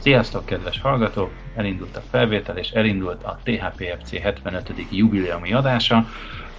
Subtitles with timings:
[0.00, 1.30] Sziasztok, kedves hallgatók!
[1.54, 4.72] Elindult a felvétel, és elindult a THPFC 75.
[4.90, 6.06] jubileumi adása,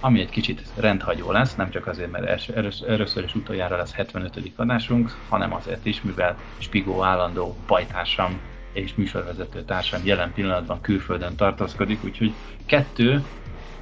[0.00, 2.48] ami egy kicsit rendhagyó lesz, nem csak azért, mert
[2.82, 4.52] először és utoljára lesz 75.
[4.56, 8.40] adásunk, hanem azért is, mivel Spigó állandó bajtársam
[8.72, 12.32] és műsorvezető társam jelen pillanatban külföldön tartózkodik, úgyhogy
[12.66, 13.22] kettő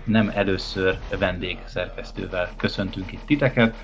[0.04, 3.76] nem először vendég szerkesztővel köszöntünk itt titeket.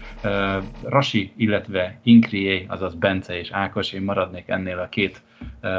[0.83, 5.23] Rasi, illetve Inkrié, azaz Bence és Ákos, én maradnék ennél a két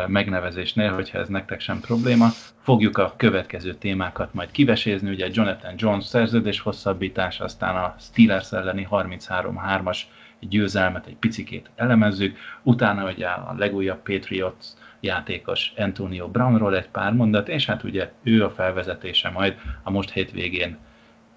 [0.07, 2.27] megnevezésnél, hogyha ez nektek sem probléma.
[2.61, 8.87] Fogjuk a következő témákat majd kivesézni, ugye Jonathan Jones szerződés hosszabbítás, aztán a Steelers elleni
[8.91, 9.99] 33-3-as
[10.39, 14.65] győzelmet egy picikét elemezzük, utána ugye a legújabb Patriots
[14.99, 20.11] játékos Antonio Brownról egy pár mondat, és hát ugye ő a felvezetése majd a most
[20.11, 20.77] hétvégén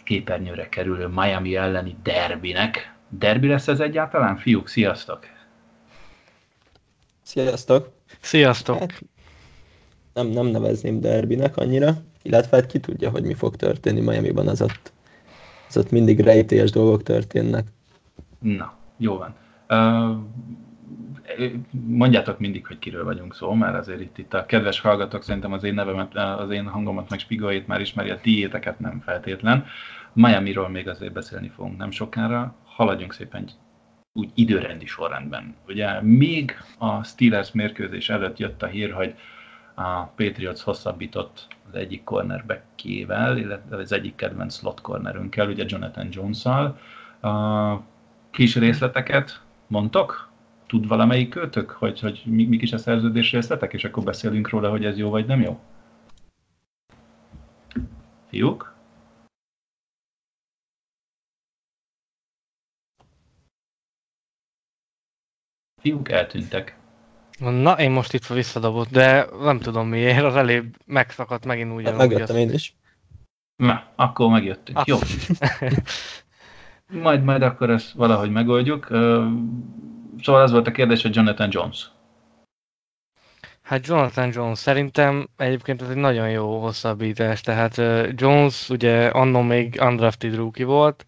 [0.04, 2.94] képernyőre kerülő Miami elleni derbinek.
[3.08, 4.36] Derbi lesz ez egyáltalán?
[4.36, 5.26] Fiúk, sziasztok!
[7.22, 7.92] Sziasztok!
[8.20, 8.78] Sziasztok!
[8.78, 9.02] Hát,
[10.14, 14.62] nem, nem nevezném derbinek annyira, illetve hát ki tudja, hogy mi fog történni Miami-ban, az
[14.62, 14.92] ott,
[15.68, 17.66] az ott mindig rejtélyes dolgok történnek.
[18.38, 19.34] Na, jó van.
[19.68, 20.16] Uh,
[21.70, 25.64] mondjátok mindig, hogy kiről vagyunk szó, mert azért itt, itt a kedves hallgatók szerintem az
[25.64, 29.66] én nevemet, az én hangomat, meg Spigóit már ismeri, a tiéteket nem feltétlen.
[30.12, 32.54] Miami-ról még azért beszélni fogunk nem sokára.
[32.64, 33.48] Haladjunk szépen
[34.12, 35.54] úgy időrendi sorrendben.
[35.66, 39.14] Ugye még a Steelers mérkőzés előtt jött a hír, hogy
[39.74, 46.78] a Patriots hosszabbított az egyik cornerbackével, illetve az egyik kedvenc slot cornerünkkel, ugye Jonathan Jones-szal.
[47.20, 47.82] A
[48.30, 50.29] kis részleteket mondtok?
[50.70, 54.70] Tud valamelyik kötök, hogy, hogy mi, mik is a szerződés részletek, és akkor beszélünk róla,
[54.70, 55.60] hogy ez jó vagy nem jó?
[58.28, 58.74] Fiúk?
[65.80, 66.78] Fiúk eltűntek.
[67.38, 71.84] Na, én most itt visszadobott, de nem tudom miért, az elébb megszakadt megint úgy.
[71.84, 72.76] Hát megjöttem én is.
[73.56, 74.78] Na, akkor megjöttünk.
[74.78, 74.86] Ah.
[74.86, 74.98] Jó.
[77.02, 78.88] majd, majd akkor ezt valahogy megoldjuk.
[80.22, 81.90] Szóval az volt a kérdés, hogy Jonathan Jones.
[83.62, 87.76] Hát Jonathan Jones szerintem egyébként ez egy nagyon jó hosszabbítás, tehát
[88.14, 91.04] Jones ugye annó még undrafted rookie volt,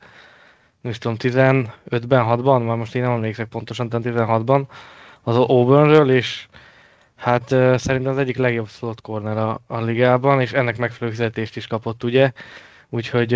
[0.80, 4.62] nem tudom, 15-ben, 6-ban, már most én nem emlékszek pontosan, de 16-ban,
[5.22, 6.46] az Auburnről, és
[7.16, 11.66] hát szerintem az egyik legjobb slot corner a, a ligában, és ennek megfelelő fizetést is
[11.66, 12.32] kapott, ugye,
[12.88, 13.32] úgyhogy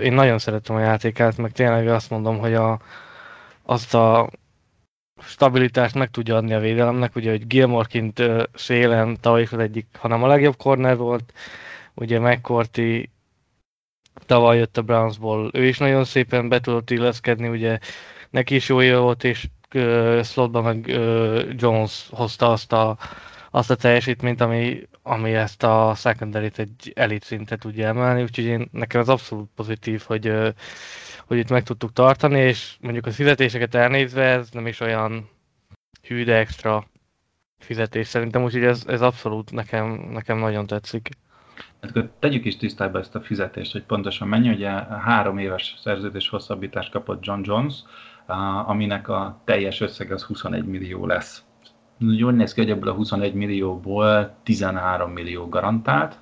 [0.00, 2.80] én nagyon szeretem a játékát, meg tényleg azt mondom, hogy a,
[3.62, 4.28] azt a
[5.22, 8.22] stabilitást meg tudja adni a védelemnek, ugye, hogy Gilmore kint
[8.54, 11.32] szélen tavaly az egyik, hanem a legjobb corner volt,
[11.94, 13.10] ugye McCourty
[14.26, 17.78] tavaly jött a Brownsból, ő is nagyon szépen be tudott illeszkedni, ugye
[18.30, 22.98] neki is jó éve volt, és uh, slotban meg uh, Jones hozta azt a,
[23.50, 28.68] azt a teljesítményt, ami, ami ezt a secondary egy elit szintet tudja emelni, úgyhogy én,
[28.72, 30.48] nekem az abszolút pozitív, hogy uh,
[31.30, 35.28] hogy itt meg tudtuk tartani, és mondjuk a fizetéseket elnézve ez nem is olyan
[36.02, 36.86] hű, de extra
[37.58, 41.08] fizetés szerintem, úgyhogy ez, ez abszolút nekem, nekem nagyon tetszik.
[41.80, 44.70] Hát akkor tegyük is tisztába ezt a fizetést, hogy pontosan mennyi, ugye
[45.04, 47.74] három éves szerződés hosszabbítást kapott John Jones,
[48.66, 51.44] aminek a teljes összeg az 21 millió lesz.
[51.98, 56.18] Jól néz ki, hogy ebből a 21 millióból 13 millió garantált,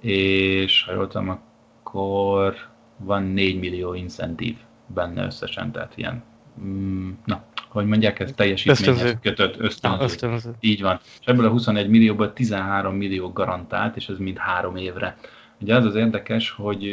[0.00, 2.72] és ha jól tudom, akkor
[3.04, 4.56] van 4 millió incentív
[4.86, 6.22] benne összesen, tehát ilyen,
[6.60, 9.18] mm, na, hogy mondják, ez teljesítményhez ösztönző.
[9.22, 9.96] kötött ösztönző.
[9.96, 10.50] Na, ösztönző.
[10.60, 11.00] Így van.
[11.20, 15.16] És ebből a 21 millióból 13 millió garantált, és ez mind három évre.
[15.60, 16.92] Ugye az az érdekes, hogy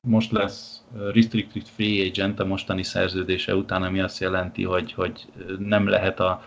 [0.00, 5.26] most lesz restricted free agent a mostani szerződése után, ami azt jelenti, hogy, hogy
[5.58, 6.42] nem lehet a,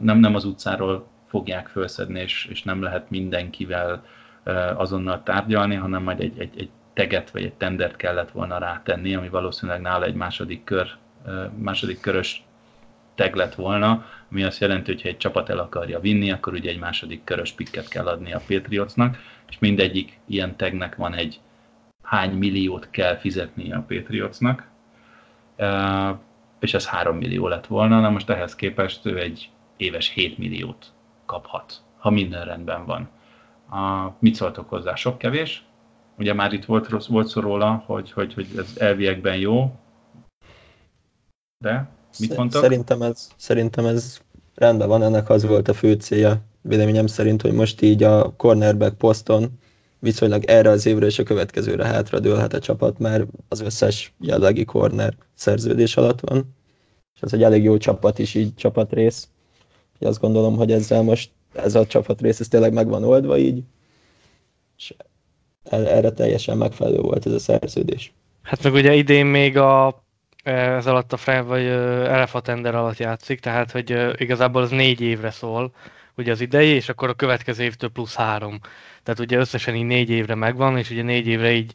[0.00, 4.04] nem, nem az utcáról fogják felszedni, és, és nem lehet mindenkivel
[4.76, 9.28] azonnal tárgyalni, hanem majd egy, egy, egy teget vagy egy tendert kellett volna rátenni, ami
[9.28, 10.88] valószínűleg nála egy második kör,
[11.56, 12.44] második körös
[13.14, 16.70] teg lett volna, ami azt jelenti, hogy ha egy csapat el akarja vinni, akkor ugye
[16.70, 19.18] egy második körös pikket kell adni a Patriotsnak,
[19.48, 21.40] és mindegyik ilyen tegnek van egy
[22.02, 24.68] hány milliót kell fizetni a Patriotsnak.
[26.60, 30.92] és ez 3 millió lett volna, na most ehhez képest ő egy éves 7 milliót
[31.26, 33.08] kaphat, ha minden rendben van.
[33.70, 34.94] A, mit szóltok hozzá?
[34.94, 35.64] Sok kevés?
[36.18, 39.70] Ugye már itt volt, volt szó róla, hogy, hogy, hogy ez elviekben jó,
[41.58, 41.88] de
[42.18, 42.62] mit mondtak?
[42.62, 44.20] Szerintem ez, szerintem ez
[44.54, 48.98] rendben van, ennek az volt a fő célja, véleményem szerint, hogy most így a cornerback
[48.98, 49.58] poszton
[49.98, 55.14] viszonylag erre az évre és a következőre hátradőlhet a csapat, mert az összes jellegi corner
[55.34, 56.54] szerződés alatt van,
[57.14, 59.28] és ez egy elég jó csapat is, így csapatrész.
[59.92, 63.62] Úgyhogy azt gondolom, hogy ezzel most ez a csapatrész ez tényleg meg van oldva így,
[64.76, 64.94] és
[65.70, 68.12] erre teljesen megfelelő volt ez a szerződés.
[68.42, 70.02] Hát meg ugye idén még a
[70.44, 75.72] ez alatt a fel, vagy Elefatender alatt játszik, tehát hogy igazából az négy évre szól,
[76.16, 78.60] ugye az idei, és akkor a következő évtől plusz három.
[79.02, 81.72] Tehát ugye összesen így négy évre megvan, és ugye négy évre így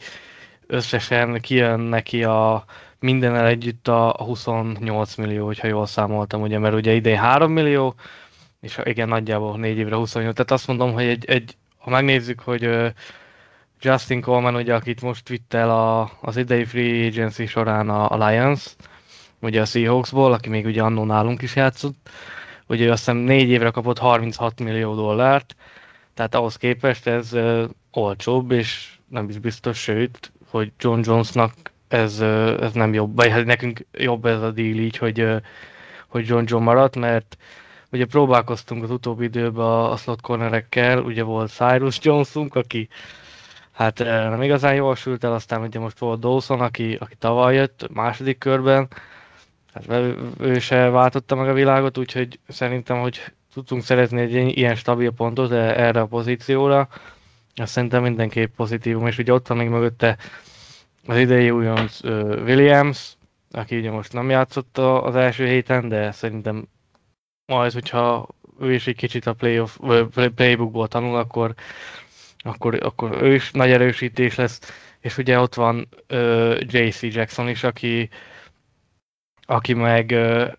[0.68, 2.66] összesen kijön neki a
[3.00, 7.96] mindennel együtt a 28 millió, hogyha jól számoltam, ugye, mert ugye idén 3 millió,
[8.62, 10.36] és igen, nagyjából négy évre 28.
[10.36, 12.70] Tehát azt mondom, hogy egy, egy ha megnézzük, hogy
[13.82, 18.28] Justin Coleman, ugye, akit most vitt el a, az idei free agency során a, a
[18.28, 18.76] Lions,
[19.42, 22.10] ugye a Seahawksból, aki még ugye annó nálunk is játszott,
[22.68, 25.56] ugye azt hiszem négy évre kapott 36 millió dollárt,
[26.14, 31.54] tehát ahhoz képest ez uh, olcsóbb, és nem is biztos, sőt, hogy John Jonesnak
[31.88, 35.42] ez, uh, ez nem jobb, vagy hát nekünk jobb ez a deal így, hogy, uh,
[36.08, 37.38] hogy John John maradt, mert
[37.92, 42.88] ugye próbálkoztunk az utóbbi időben a, a slot cornerekkel, ugye volt Cyrus Jonesunk, aki
[43.80, 47.88] hát nem igazán jól sült el, aztán ugye most volt Dawson, aki, aki tavaly jött
[47.94, 48.88] második körben,
[49.74, 50.04] hát
[50.40, 55.52] ő se váltotta meg a világot, úgyhogy szerintem, hogy tudtunk szerezni egy ilyen stabil pontot
[55.52, 56.88] erre a pozícióra,
[57.56, 60.18] azt szerintem mindenképp pozitívum, és ugye ott van még mögötte
[61.06, 62.04] az idei újonc
[62.46, 63.18] Williams,
[63.52, 66.68] aki ugye most nem játszott az első héten, de szerintem
[67.46, 68.28] majd, hogyha
[68.60, 69.78] ő is egy kicsit a playoff,
[70.36, 71.54] playbookból tanul, akkor
[72.44, 74.60] akkor, akkor ő is nagy erősítés lesz,
[75.00, 78.10] és ugye ott van uh, JC Jackson is, aki,
[79.46, 80.52] aki meg uh,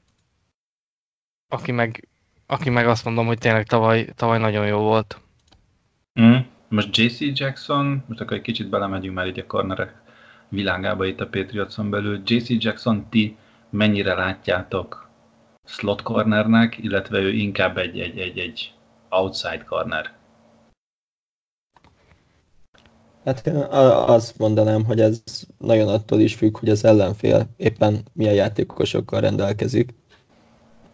[1.48, 2.08] aki meg
[2.50, 5.20] aki meg azt mondom, hogy tényleg tavaly, tavaly nagyon jó volt.
[6.20, 6.36] Mm.
[6.68, 9.94] Most JC Jackson, most akkor egy kicsit belemegyünk már így a cornerek
[10.48, 12.22] világába itt a Patriotson belül.
[12.24, 13.36] JC Jackson, ti
[13.70, 15.08] mennyire látjátok
[15.64, 18.72] slot cornernek, illetve ő inkább egy, egy, egy, egy
[19.08, 20.12] outside corner?
[23.24, 25.22] Hát én azt mondanám, hogy ez
[25.58, 29.94] nagyon attól is függ, hogy az ellenfél éppen milyen játékosokkal rendelkezik.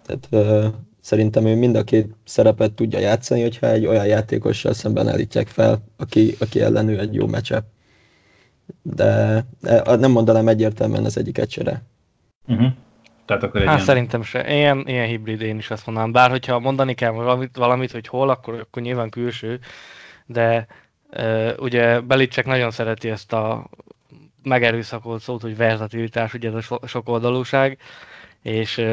[0.07, 0.67] Tehát ö,
[1.01, 5.85] szerintem ő mind a két szerepet tudja játszani, hogyha egy olyan játékossal szemben állítják fel,
[5.97, 7.65] aki, aki ellen ő egy jó meccsep.
[8.83, 9.45] De
[9.99, 11.83] nem mondanám egyértelműen az egyik egyszerre.
[12.47, 12.69] Uh-huh.
[13.25, 13.85] Tehát akkor hát ilyen...
[13.87, 14.55] szerintem se.
[14.55, 16.13] Ilyen, ilyen hibrid én is azt mondanám.
[16.13, 19.61] Bár hogyha mondani kell valamit, valamit hogy hol, akkor, akkor nyilván külső,
[20.27, 20.67] de
[21.59, 23.69] Ugye Belicek nagyon szereti ezt a
[24.43, 27.79] megerőszakolt szót, hogy versatilitás, ugye ez a sokoldalúság,
[28.43, 28.85] és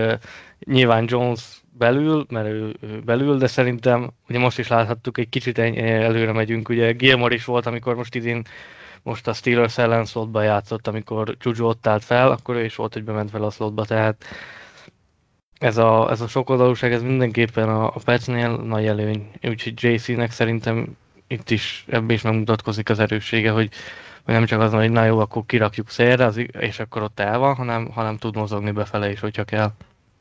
[0.66, 2.76] nyilván Jones belül, mert ő,
[3.06, 7.66] belül, de szerintem ugye most is láthattuk, egy kicsit előre megyünk, ugye Gilmore is volt,
[7.66, 8.44] amikor most idén
[9.04, 12.94] most a Steelers ellen slotba játszott, amikor Juju ott állt fel, akkor ő is volt,
[12.94, 14.24] hogy bement fel a slotba, tehát
[15.60, 20.98] ez a, ez a sokoldalúság, ez mindenképpen a, a Petsnél nagy előny, úgyhogy JC-nek szerintem
[21.34, 23.70] itt is ebben is megmutatkozik az erőssége, hogy,
[24.24, 27.38] hogy nem csak az, hogy na jó, akkor kirakjuk szélre, az, és akkor ott el
[27.40, 29.72] van, hanem, hanem tud mozogni befele is, hogyha kell.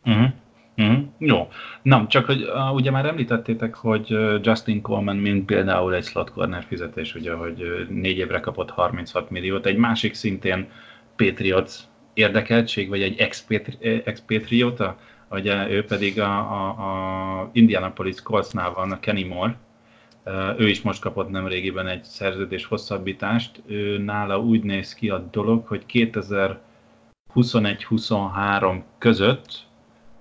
[0.05, 0.31] Uh-huh.
[0.77, 1.05] Uh-huh.
[1.19, 1.49] Jó.
[1.83, 6.65] Nem, csak hogy uh, ugye már említettétek, hogy Justin Coleman, mint például egy slot corner
[6.69, 10.69] fizetés, ugye, hogy négy évre kapott 36 milliót, egy másik szintén
[11.17, 11.73] Patriots
[12.15, 13.19] érdekeltség, vagy egy
[14.05, 14.97] expatriota,
[15.31, 19.57] ugye ő pedig a, a, a Indianapolis Coltsnál van, a Kenny Moore,
[20.59, 23.63] ő is most kapott nem régiben egy szerződés hosszabbítást.
[23.67, 25.85] Ő nála úgy néz ki a dolog, hogy
[27.35, 29.67] 2021-23 között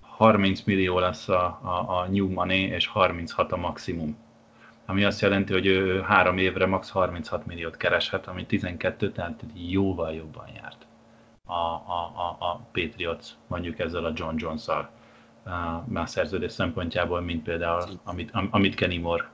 [0.01, 4.17] 30 millió lesz a, a, a new money, és 36 a maximum.
[4.85, 10.13] Ami azt jelenti, hogy ő három évre max 36 milliót kereshet, ami 12, tehát jóval
[10.13, 10.85] jobban járt
[11.45, 14.89] a, a, a, a Patriots, mondjuk ezzel a John Jones-szal
[15.93, 19.29] a szerződés szempontjából, mint például amit, amit Kenny Moore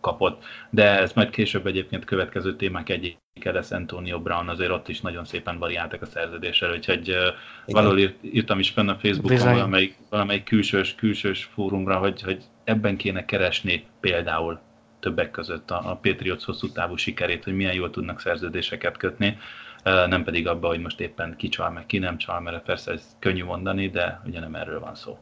[0.00, 5.00] kapott, de ez majd később egyébként következő témák egyik lesz Antonio Brown, azért ott is
[5.00, 7.34] nagyon szépen variáltak a szerződéssel, úgyhogy Igen.
[7.66, 12.96] valahol írt, írtam is fenn a Facebookon valamelyik, valamelyik külsős, külsős fórumra, hogy, hogy ebben
[12.96, 14.60] kéne keresni például
[15.00, 19.38] többek között a, a Patriots hosszú távú sikerét, hogy milyen jól tudnak szerződéseket kötni.
[19.84, 23.16] nem pedig abba, hogy most éppen ki csal, meg ki nem csal, mert persze ez
[23.18, 25.18] könnyű mondani, de ugye nem erről van szó.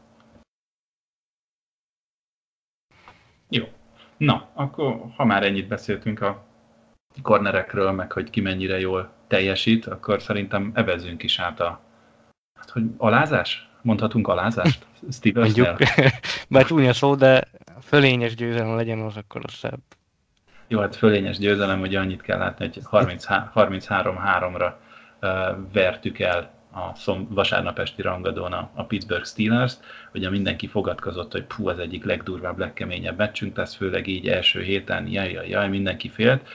[3.50, 3.64] Jó.
[4.18, 6.44] Na, akkor ha már ennyit beszéltünk a
[7.22, 11.80] kornerekről, meg hogy ki mennyire jól teljesít, akkor szerintem evezünk is át a
[12.58, 13.68] hát, hogy alázás?
[13.82, 14.87] Mondhatunk alázást?
[15.10, 15.76] Steve Mondjuk,
[16.48, 17.44] bár csúnya szó, de
[17.82, 19.80] fölényes győzelem legyen az akkor a szebb.
[20.66, 24.72] Jó, hát fölényes győzelem, hogy annyit kell látni, hogy 33-3-ra
[25.20, 25.30] uh,
[25.72, 29.84] vertük el a szom, vasárnap esti rangadón a, a Pittsburgh Steelers-t.
[30.14, 35.06] Ugye mindenki fogadkozott, hogy puh, az egyik legdurvább, legkeményebb meccsünk lesz, főleg így első héten,
[35.06, 36.48] jaj, jaj, jaj, mindenki félt.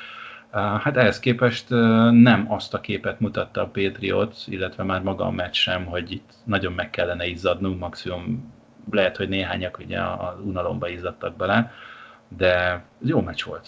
[0.51, 1.69] Hát ehhez képest
[2.09, 6.33] nem azt a képet mutatta a Patriots, illetve már maga a meccs sem, hogy itt
[6.43, 8.53] nagyon meg kellene izzadnunk, maximum
[8.91, 11.71] lehet, hogy néhányak ugye az unalomba izzadtak bele,
[12.27, 13.67] de jó meccs volt,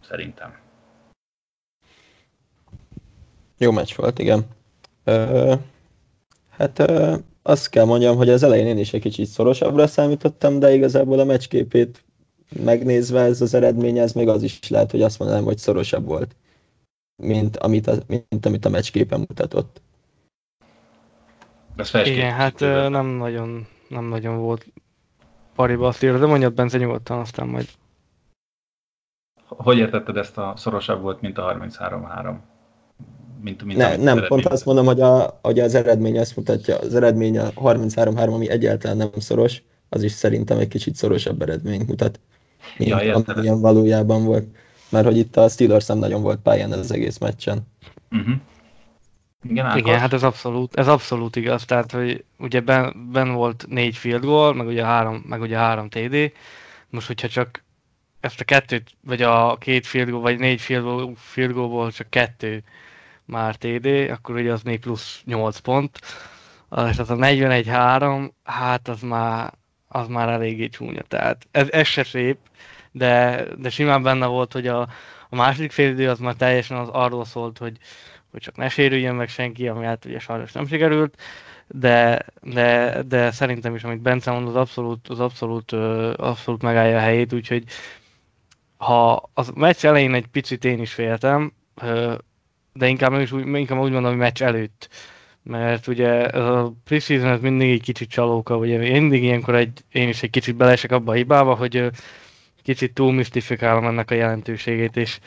[0.00, 0.56] szerintem.
[3.58, 4.56] Jó meccs volt, igen.
[5.08, 5.54] Ö,
[6.50, 10.74] hát ö, azt kell mondjam, hogy az elején én is egy kicsit szorosabbra számítottam, de
[10.74, 12.04] igazából a meccsképét
[12.64, 16.36] megnézve ez az eredmény, ez még az is lehet, hogy azt mondanám, hogy szorosabb volt,
[17.22, 17.94] mint amit a,
[18.28, 19.80] mint amit a meccsképen mutatott.
[22.04, 24.66] Igen, hát nem nagyon, nem nagyon volt
[25.54, 27.68] pariba azt írva, de mondjad Bence nyugodtan, aztán majd.
[29.46, 32.36] Hogy értetted ezt a szorosabb volt, mint a 33-3?
[33.42, 36.94] Mint, mint ne, nem, pont azt mondom, hogy, a, hogy az eredmény azt mutatja, az
[36.94, 42.20] eredmény a 33-3, ami egyáltalán nem szoros, az is szerintem egy kicsit szorosabb eredményt mutat
[42.76, 44.46] mint ja, amilyen valójában volt.
[44.90, 47.66] Mert hogy itt a Steelers nem nagyon volt pályán az egész meccsen.
[48.10, 48.34] Uh-huh.
[49.42, 51.64] Igen, Igen, hát ez abszolút, ez abszolút igaz.
[51.64, 55.88] Tehát, hogy ugye ben, ben volt négy field goal, meg ugye három, meg ugye három
[55.88, 56.32] TD.
[56.90, 57.64] Most, hogyha csak
[58.20, 62.10] ezt a kettőt, vagy a két field goal, vagy négy field, goal, field goalból csak
[62.10, 62.62] kettő
[63.28, 66.00] már TD, akkor ugye az még plusz 8 pont.
[66.90, 69.52] És az a 41-3, hát az már,
[69.88, 71.02] az már eléggé csúnya.
[71.02, 72.38] Tehát ez, ez se szép,
[72.92, 74.80] de, de simán benne volt, hogy a,
[75.28, 77.76] a második félidő az már teljesen az arról szólt, hogy,
[78.30, 81.22] hogy csak ne sérüljön meg senki, ami hát ugye sajnos nem sikerült,
[81.66, 85.72] de, de, de szerintem is, amit Bence mond, az abszolút, az abszolút,
[86.16, 87.64] abszolút megállja a helyét, úgyhogy
[88.76, 91.52] ha az meccs elején egy picit én is féltem,
[92.78, 94.88] de inkább, is úgy, inkább úgy mondom, hogy meccs előtt.
[95.42, 100.22] Mert ugye a preseason ez mindig egy kicsit csalóka, ugye mindig ilyenkor egy, én is
[100.22, 101.90] egy kicsit beleesek abba a hibába, hogy
[102.62, 105.18] kicsit túl misztifikálom ennek a jelentőségét, és,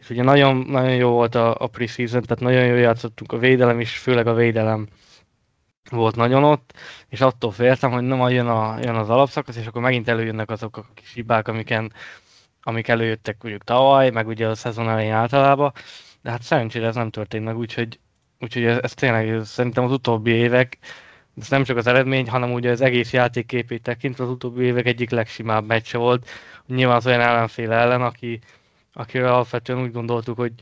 [0.00, 3.80] és ugye nagyon, nagyon jó volt a, a preseason, tehát nagyon jól játszottunk a védelem
[3.80, 4.88] is, főleg a védelem
[5.90, 6.72] volt nagyon ott,
[7.08, 10.76] és attól féltem, hogy nem jön, a, jön az alapszakasz, és akkor megint előjönnek azok
[10.76, 11.92] a kis hibák, amiken,
[12.62, 15.72] amik előjöttek mondjuk tavaly, meg ugye a szezon elején általában,
[16.22, 17.98] de hát szerencsére ez nem történt meg, úgyhogy
[18.40, 20.78] Úgyhogy ez, ez tényleg ez szerintem az utóbbi évek,
[21.40, 25.10] ez nem csak az eredmény, hanem ugye az egész játékképét tekintve az utóbbi évek egyik
[25.10, 26.28] legsimább meccse volt.
[26.66, 28.40] Nyilván az olyan ellenfél ellen, aki,
[28.92, 30.52] akivel alapvetően úgy gondoltuk, hogy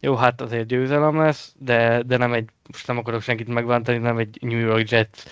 [0.00, 4.18] jó, hát azért győzelem lesz, de, de nem egy, most nem akarok senkit megbántani, nem
[4.18, 5.22] egy New York Jets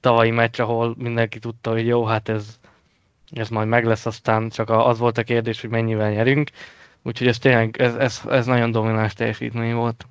[0.00, 2.58] tavalyi meccs, ahol mindenki tudta, hogy jó, hát ez,
[3.30, 6.50] ez majd meg lesz, aztán csak az volt a kérdés, hogy mennyivel nyerünk.
[7.06, 10.06] Úgyhogy ez tényleg, ez, ez, ez nagyon domináns teljesítmény volt.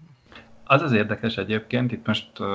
[0.66, 2.48] Az az érdekes egyébként, itt most uh,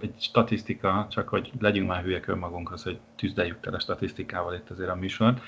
[0.00, 4.94] egy statisztika, csak hogy legyünk már hülyek önmagunkhoz, hogy tűzdeljük tele statisztikával itt azért a
[4.94, 5.40] műsort.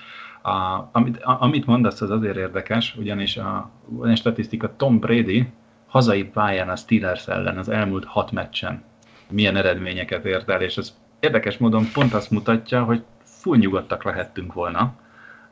[0.43, 3.71] A, amit, a, amit mondasz, az azért érdekes, ugyanis a,
[4.01, 5.49] a statisztika Tom Brady
[5.87, 8.83] hazai pályán a Steelers ellen az elmúlt hat meccsen
[9.31, 14.53] milyen eredményeket ért el, és ez érdekes módon pont azt mutatja, hogy full nyugodtak lehettünk
[14.53, 14.95] volna,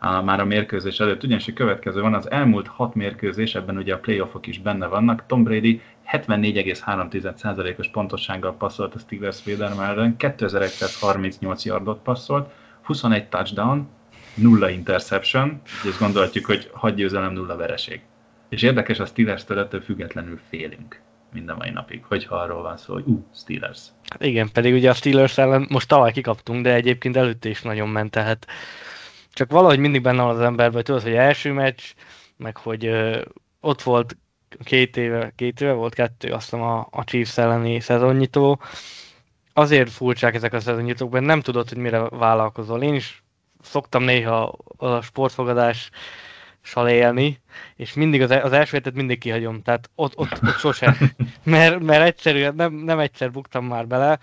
[0.04, 3.94] a, már a mérkőzés előtt, ugyanis a következő van, az elmúlt hat mérkőzés, ebben ugye
[3.94, 5.80] a playoffok is benne vannak, Tom Brady
[6.12, 12.50] 74,3%-os pontossággal passzolt a Steelers védelme ellen, 2138 yardot passzolt,
[12.82, 13.88] 21 touchdown,
[14.34, 18.00] nulla interception, és gondolhatjuk, hogy hagy győzelem, nulla vereség.
[18.48, 21.00] És érdekes, a Steelers-től ettől függetlenül félünk
[21.32, 23.80] minden mai napig, hogyha arról van szó, hogy ú, uh, Steelers.
[24.18, 28.10] Igen, pedig ugye a Steelers ellen most tavaly kikaptunk, de egyébként előtte is nagyon ment,
[28.10, 28.46] tehát
[29.32, 31.82] csak valahogy mindig benne van az emberben, hogy tudod, hogy első meccs,
[32.36, 33.22] meg hogy ö,
[33.60, 34.16] ott volt
[34.64, 38.60] két éve, két éve volt kettő, azt hiszem a, a Chiefs elleni szezonnyitó.
[39.52, 42.82] Azért furcsák ezek a szezonnyitók, mert nem tudod, hogy mire vállalkozol.
[42.82, 43.22] Én is
[43.62, 45.90] szoktam néha a sportfogadás
[46.74, 47.40] élni,
[47.76, 50.96] és mindig az, az első hetet mindig kihagyom, tehát ott, ott, ott sose.
[51.42, 54.18] Mert, mert egyszerűen nem, nem egyszer buktam már bele,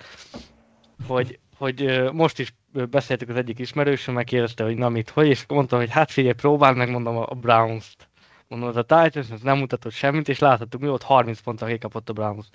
[1.07, 2.53] hogy, hogy most is
[2.89, 6.77] beszéltük az egyik ismerősöm, megkérdezte, hogy na mit, hogy, és mondtam, hogy hát figyelj, próbáld
[6.77, 8.09] meg, mondom a Browns-t
[8.49, 12.09] mondom, az a Titans, ez nem mutatott semmit, és láthattuk, mi volt 30 pontra kapott
[12.09, 12.45] a Browns.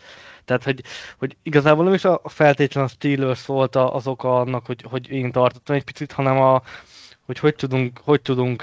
[0.45, 0.83] Tehát, hogy,
[1.19, 5.33] hogy igazából nem is a feltétlen a Steelers volt az oka annak, hogy, hogy én
[5.33, 6.63] tartottam egy picit, hanem a,
[7.27, 8.63] hogy hogy tudunk, hogy tudunk,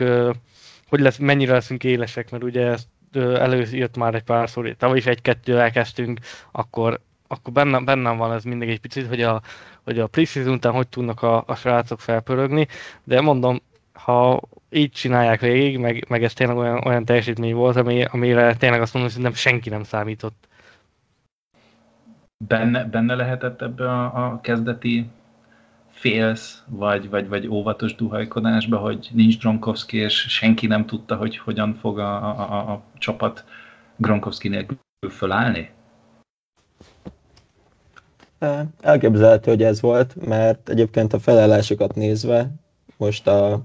[0.88, 5.05] hogy lesz, mennyire leszünk élesek, mert ugye ezt előjött már egy pár szor, tavaly is
[5.05, 6.20] egy-kettő elkezdtünk,
[6.51, 9.41] akkor, akkor bennem, bennem van ez mindig egy picit, hogy a,
[9.83, 12.67] hogy a preseason után hogy tudnak a, a srácok felpörögni,
[13.03, 13.59] de mondom,
[13.93, 18.81] ha így csinálják végig, meg, meg ez tényleg olyan, olyan teljesítmény volt, ami, amire tényleg
[18.81, 20.47] azt mondom, hogy szerintem senki nem számított.
[22.47, 25.09] Benne, benne lehetett ebbe a, a kezdeti
[25.89, 31.73] félsz, vagy, vagy, vagy óvatos duhajkodásba, hogy nincs Gronkowski, és senki nem tudta, hogy hogyan
[31.73, 33.45] fog a, a, a csapat
[33.95, 34.77] Gronkowski nélkül
[35.09, 35.69] fölállni?
[38.81, 42.51] Elképzelhető, hogy ez volt, mert egyébként a felállásokat nézve
[42.98, 43.62] most a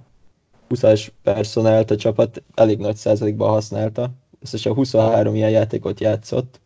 [0.71, 4.11] 20-as personált a csapat elég nagy százalékban használta,
[4.42, 6.61] összesen 23 ilyen játékot játszott,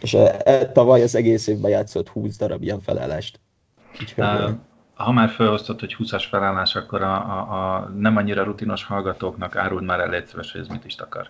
[0.00, 3.40] és a, e, tavaly az egész évben játszott 20 darab ilyen felállást.
[4.00, 4.50] Úgyhogy, uh,
[4.94, 9.84] ha már felosztott, hogy 20-as felállás, akkor a, a, a nem annyira rutinos hallgatóknak áruld
[9.84, 11.28] már el egyszerűen, hogy ez mit is akar.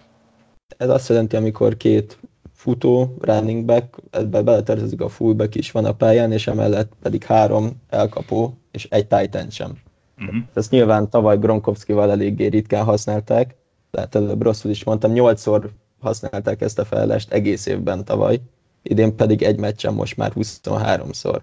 [0.77, 2.19] Ez azt jelenti, amikor két
[2.61, 7.83] futó, running back, ebbe beletartozik a fullback is van a pályán, és emellett pedig három
[7.89, 9.79] elkapó, és egy tight sem.
[10.19, 10.37] Uh-huh.
[10.55, 13.55] Ezt nyilván tavaly Gronkowski-val eléggé ritkán használták,
[13.91, 18.41] tehát előbb rosszul is mondtam, nyolcszor használták ezt a felállást egész évben tavaly,
[18.83, 21.41] idén pedig egy meccsen most már 23-szor.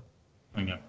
[0.56, 0.80] Igen.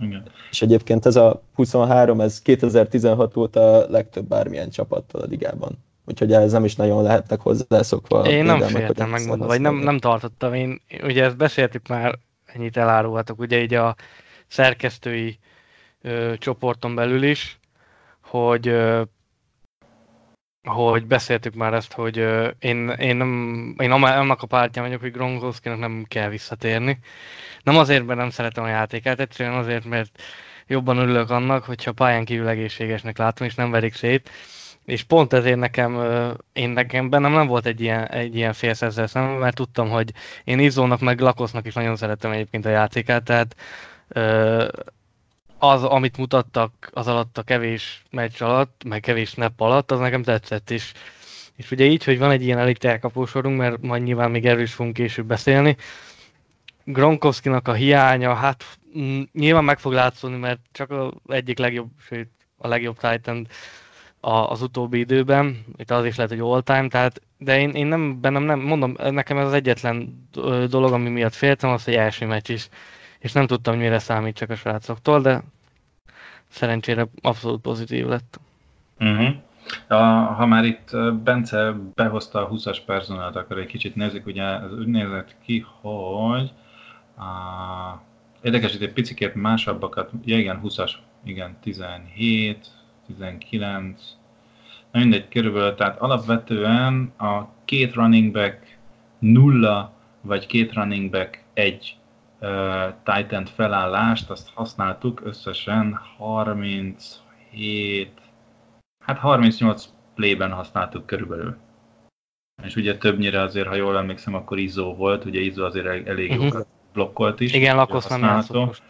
[0.00, 0.22] Igen.
[0.50, 5.78] És egyébként ez a 23, ez 2016 óta a legtöbb bármilyen csapattal a ligában.
[6.04, 8.26] Úgyhogy ez nem is nagyon lehetnek hozzászokva.
[8.26, 10.54] Én nem féltem megmondani, vagy nem, nem tartottam.
[10.54, 13.96] Én, ugye ezt beszéltük már, ennyit elárulhatok, ugye így a
[14.46, 15.38] szerkesztői
[16.02, 17.58] ö, csoporton belül is,
[18.20, 19.02] hogy ö,
[20.62, 25.12] hogy beszéltük már ezt, hogy ö, én, én, nem, én annak a pártján vagyok, hogy
[25.12, 26.98] Gronkowskinak nem kell visszatérni.
[27.62, 30.22] Nem azért, mert nem szeretem a játékát, egyszerűen azért, mert
[30.66, 34.30] jobban örülök annak, hogyha pályán kívül egészségesnek látom, és nem verik szét.
[34.84, 36.00] És pont ezért nekem,
[36.52, 40.12] én nekem bennem nem volt egy ilyen, egy ilyen félsz ezzel szemben, mert tudtam, hogy
[40.44, 43.56] én Izzónak meg Lakosznak is nagyon szeretem egyébként a játékát, tehát
[45.58, 50.22] az, amit mutattak az alatt a kevés meccs alatt, meg kevés snap alatt, az nekem
[50.22, 50.92] tetszett, és,
[51.56, 54.72] és ugye így, hogy van egy ilyen elit elkapósorunk, mert majd nyilván még erről is
[54.72, 55.76] fogunk később beszélni,
[56.84, 58.64] Gronkowskinak a hiánya, hát
[58.98, 63.46] mm, nyilván meg fog látszani, mert csak az egyik legjobb, sőt a legjobb Titan
[64.20, 68.20] az utóbbi időben, itt az is lehet, hogy all time, tehát, de én, én nem,
[68.20, 70.28] bennem nem, mondom, nekem ez az egyetlen
[70.70, 72.68] dolog, ami miatt féltem, az, hogy első meccs is,
[73.18, 75.42] és nem tudtam, hogy mire számít csak a srácoktól, de
[76.48, 78.40] szerencsére abszolút pozitív lett.
[78.98, 79.28] Uh-huh.
[79.88, 79.94] A,
[80.32, 80.90] ha már itt
[81.22, 86.52] Bence behozta a 20-as personált, akkor egy kicsit nézzük, ugye ez úgy nézett ki, hogy
[87.16, 88.02] a,
[88.42, 90.92] érdekes, hogy egy picit másabbakat, ja igen, 20-as,
[91.24, 92.66] igen, 17,
[93.16, 94.02] 19,
[94.90, 98.78] na mindegy, körülbelül, tehát alapvetően a két running back
[99.18, 101.96] nulla, vagy két running back egy
[102.40, 108.12] uh, titan felállást, azt használtuk összesen 37,
[109.04, 111.56] hát 38 playben használtuk körülbelül.
[112.62, 116.52] És ugye többnyire azért, ha jól emlékszem, akkor Izó volt, ugye Izó azért elég uh-huh.
[116.52, 116.60] jó
[116.92, 117.52] blokkolt is.
[117.52, 118.82] Igen, Lakosz nem játszott most.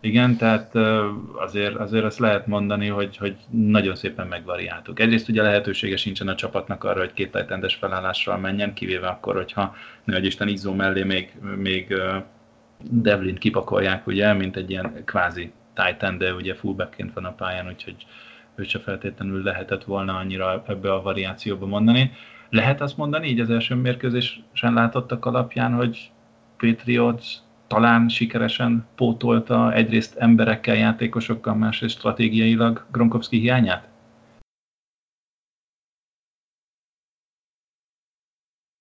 [0.00, 0.74] Igen, tehát
[1.36, 5.00] azért, azért azt lehet mondani, hogy, hogy nagyon szépen megvariáltuk.
[5.00, 9.74] Egyrészt ugye lehetősége sincsen a csapatnak arra, hogy két tajtendes felállással menjen, kivéve akkor, hogyha
[10.04, 11.94] ne Isten Izzó mellé még, még
[12.90, 18.06] Devlin kipakolják, ugye, mint egy ilyen kvázi Titan, de ugye fullbackként van a pályán, úgyhogy
[18.54, 22.12] ő se feltétlenül lehetett volna annyira ebbe a variációba mondani.
[22.50, 26.10] Lehet azt mondani, így az első mérkőzésen látottak alapján, hogy
[26.56, 27.26] Patriots
[27.68, 33.88] talán sikeresen pótolta egyrészt emberekkel, játékosokkal, másrészt stratégiailag Gronkowski hiányát?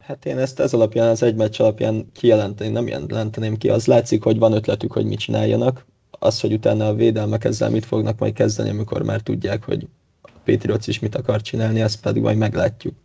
[0.04, 3.70] Hát én ezt ez alapján, az egy meccs alapján kijelenteni, nem jelenteném ki.
[3.70, 5.86] Az látszik, hogy van ötletük, hogy mit csináljanak.
[6.12, 9.88] Az, hogy utána a védelmek ezzel mit fognak majd kezdeni, amikor már tudják, hogy
[10.22, 12.96] a is mit akar csinálni, ezt pedig majd meglátjuk.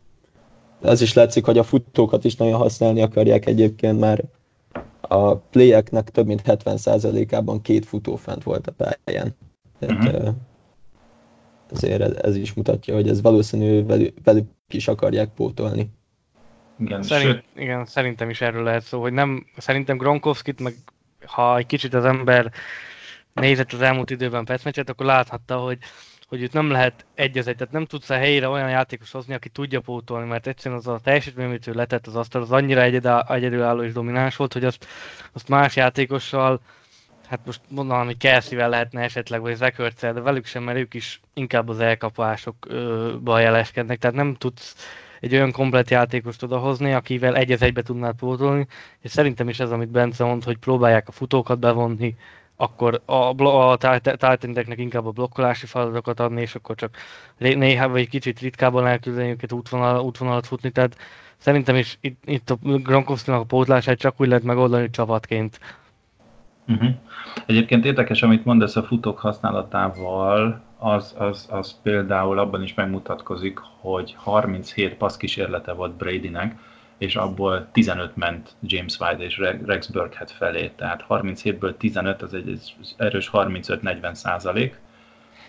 [0.81, 4.25] Az is látszik, hogy a futókat is nagyon használni akarják egyébként már
[5.12, 9.37] a playeknek több mint 70%-ában két futó fent volt a pályán.
[9.79, 10.35] Tehát, uh-huh.
[11.70, 15.90] ezért ez, ez is mutatja, hogy ez valószínű velük, velük is akarják pótolni.
[16.79, 20.75] Igen, Szerint, igen, szerintem is erről lehet szó, hogy nem, szerintem Gronkowskit, meg
[21.27, 22.53] ha egy kicsit az ember
[23.33, 25.79] nézett az elmúlt időben percmeccset, akkor láthatta, hogy
[26.33, 29.81] hogy itt nem lehet egyezett, tehát nem tudsz a helyére olyan játékos hozni, aki tudja
[29.81, 32.83] pótolni, mert egyszerűen az a teljesítmény, amit ő letett az asztal, az annyira
[33.27, 34.87] egyedülálló és domináns volt, hogy azt,
[35.33, 36.61] azt más játékossal,
[37.27, 41.21] hát most mondanám, hogy Kelsey-vel lehetne esetleg, vagy Zekörccel, de velük sem, mert ők is
[41.35, 44.75] inkább az elkapásokba jeleskednek, tehát nem tudsz
[45.21, 48.66] egy olyan komplet játékost odahozni, akivel egy egybe tudnál pótolni,
[49.01, 52.14] és szerintem is ez, amit Bence mond, hogy próbálják a futókat bevonni,
[52.62, 56.96] akkor a, a titan inkább a blokkolási feladatokat adni, és akkor csak
[57.38, 60.96] néha vagy kicsit ritkábban elküldeni őket útvonal, útvonalat futni, tehát
[61.37, 65.61] szerintem is itt, itt a Gronkowski-nak a pótlását csak úgy lehet megoldani csapatként.
[66.68, 66.90] Uh-huh.
[67.46, 74.14] Egyébként érdekes, amit mondasz a futók használatával, az, az, az például abban is megmutatkozik, hogy
[74.18, 76.59] 37 passz kísérlete volt Bradynek,
[77.02, 82.60] és abból 15 ment James White és Rex Burkhead felé, tehát 37-ből 15, az egy
[82.96, 84.80] erős 35-40 százalék,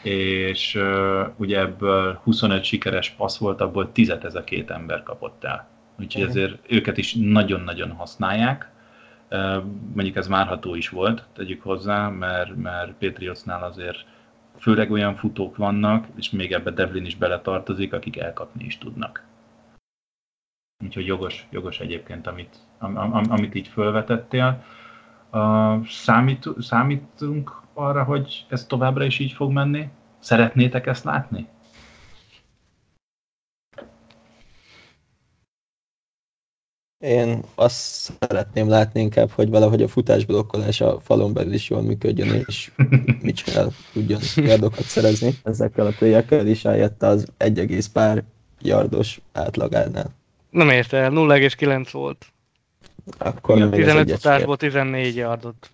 [0.03, 5.43] és uh, ugye ebből 25 sikeres passz volt, abból 10 ez a két ember kapott
[5.43, 5.67] el.
[5.99, 8.69] Úgyhogy ezért őket is nagyon-nagyon használják.
[9.29, 9.63] Uh,
[9.93, 14.05] mondjuk ez várható is volt, tegyük hozzá, mert, mert Patriotsnál azért
[14.59, 19.31] főleg olyan futók vannak, és még ebbe Devlin is beletartozik, akik elkapni is tudnak.
[20.83, 24.63] Úgyhogy jogos, jogos egyébként, amit, am, am, amit így felvetettél.
[25.31, 29.89] Uh, számít, számítunk arra, hogy ez továbbra is így fog menni?
[30.19, 31.47] Szeretnétek ezt látni?
[36.97, 37.75] Én azt
[38.19, 42.71] szeretném látni inkább, hogy valahogy a futásblokkolás a falon belül is jól működjön, és
[43.21, 45.33] mit csinál, tudjon yardokat szerezni.
[45.43, 48.23] Ezekkel a tölyekkel is eljött az 1, pár
[48.61, 50.22] yardos átlagánál.
[50.53, 52.25] Nem érte el, 0,9 volt.
[53.17, 55.69] Akkor Igen, 15 futásból 14 yardot.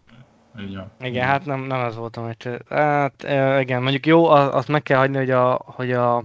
[0.58, 0.92] Igen.
[1.00, 2.48] Igen, hát nem, nem ez volt a meccs.
[2.70, 3.24] Hát
[3.60, 6.24] igen, mondjuk jó, azt meg kell hagyni, hogy a, hogy a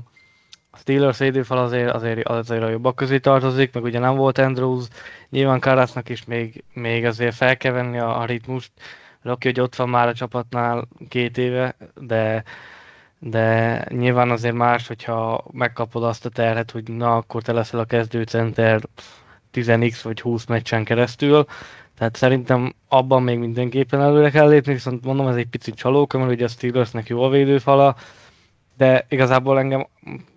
[0.79, 4.87] Steelers védőfal azért, azért, azért a jobbak közé tartozik, meg ugye nem volt Andrews,
[5.31, 8.71] nyilván Karasznak is még, még azért fel kell venni a, a ritmust,
[9.23, 12.43] Rocky, hogy ott van már a csapatnál két éve, de
[13.27, 17.85] de nyilván azért más, hogyha megkapod azt a terhet, hogy na, akkor te leszel a
[17.85, 18.81] kezdőcenter
[19.53, 21.45] 10x vagy 20 meccsen keresztül,
[21.99, 26.31] tehát szerintem abban még mindenképpen előre kell lépni, viszont mondom, ez egy picit csalók, mert
[26.31, 27.97] ugye a Steelersnek jó a védőfala,
[28.77, 29.87] de igazából engem,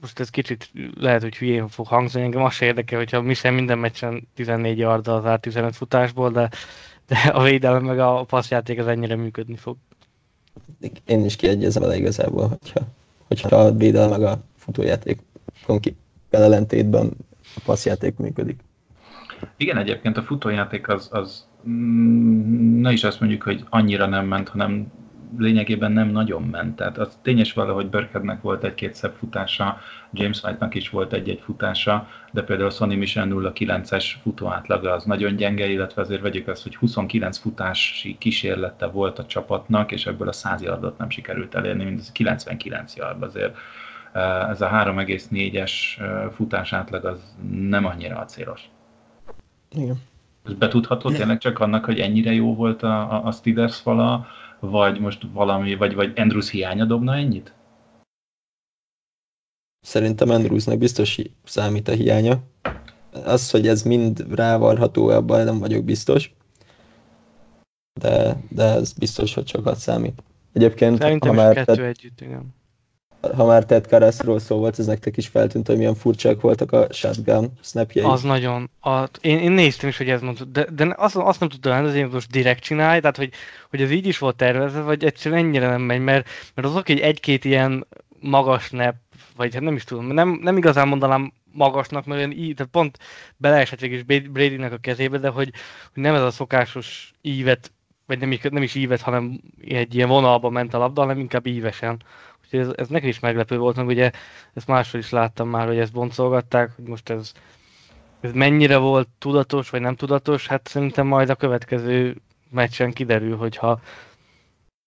[0.01, 3.77] most ez kicsit lehet, hogy hülyén fog hangzani, engem azt érdekel, hogyha mi sem minden
[3.77, 6.49] meccsen 14 yard az át 15 futásból, de,
[7.07, 9.77] de a védelem meg a passzjáték az ennyire működni fog
[11.05, 12.79] én is kiegyezem vele igazából, hogyha,
[13.27, 15.19] hogyha a védel meg a futójáték
[16.29, 17.11] ellentétben
[17.55, 18.59] a passzjáték működik.
[19.57, 24.49] Igen, egyébként a futójáték az, az mm, ne is azt mondjuk, hogy annyira nem ment,
[24.49, 24.91] hanem
[25.37, 26.75] lényegében nem nagyon ment.
[26.75, 29.77] Tehát az tényes valahogy Burkheadnek volt egy-két szebb futása,
[30.11, 35.69] James White-nak is volt egy-egy futása, de például Sonny Michel 0-9-es futóátlaga az nagyon gyenge,
[35.69, 40.61] illetve azért vegyük azt, hogy 29 futási kísérlete volt a csapatnak, és ebből a 100
[40.61, 43.57] yardot nem sikerült elérni, mint az 99 yard azért.
[44.11, 48.69] Eh, ez a 3,4-es eh, futás átlag az nem annyira acélos.
[49.71, 49.95] Igen.
[50.45, 54.27] Ez betudható tényleg csak annak, hogy ennyire jó volt a, a, a Steelers fala,
[54.59, 57.53] vagy most valami, vagy, vagy Andrews hiánya dobna ennyit?
[59.79, 62.39] Szerintem Andrewsnek biztos számít a hiánya.
[63.11, 66.35] Az, hogy ez mind rávarható, abban nem vagyok biztos.
[67.99, 70.23] De, de ez biztos, hogy sokat számít.
[70.53, 72.55] Egyébként, Szerintem ha már, kettő együtt, igen
[73.21, 76.87] ha már Ted Karaszról szó volt, ez nektek is feltűnt, hogy milyen furcsák voltak a
[76.91, 78.05] shotgun snapjei.
[78.05, 78.69] Az nagyon.
[78.81, 81.97] A, én, én, néztem is, hogy ez mondta, de, de azt, azt nem tudtam, hogy
[81.97, 83.31] ez most direkt csinálj, tehát hogy,
[83.69, 86.99] hogy ez így is volt tervezve, vagy egyszerűen ennyire nem megy, mert, mert azok egy
[86.99, 87.87] egy-két ilyen
[88.19, 88.95] magas snap,
[89.35, 92.97] vagy hát nem is tudom, nem, nem igazán mondanám magasnak, mert olyan így, tehát pont
[93.37, 95.51] beleesett is Bradynek a kezébe, de hogy,
[95.93, 97.71] hogy nem ez a szokásos ívet,
[98.05, 101.45] vagy nem is, nem is ívet, hanem egy ilyen vonalba ment a labda, hanem inkább
[101.45, 102.03] ívesen.
[102.47, 104.11] Úgyhogy ez, ez nekem is meglepő volt, meg ugye
[104.53, 107.31] ezt máshol is láttam már, hogy ezt boncolgatták, hogy most ez,
[108.19, 112.15] ez mennyire volt tudatos, vagy nem tudatos, hát szerintem majd a következő
[112.49, 113.79] meccsen kiderül, hogyha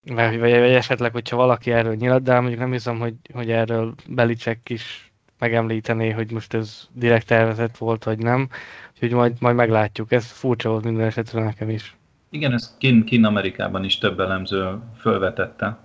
[0.03, 4.68] vagy, vagy esetleg, hogyha valaki erről nyilat, de mondjuk nem hiszem, hogy, hogy erről Belicek
[4.68, 8.49] is megemlítené, hogy most ez direkt tervezett volt, vagy nem.
[8.92, 10.12] Úgyhogy majd, majd meglátjuk.
[10.12, 11.96] Ez furcsa volt minden esetre nekem is.
[12.31, 15.79] Igen, ezt kín, kín Amerikában is több elemző fölvetette,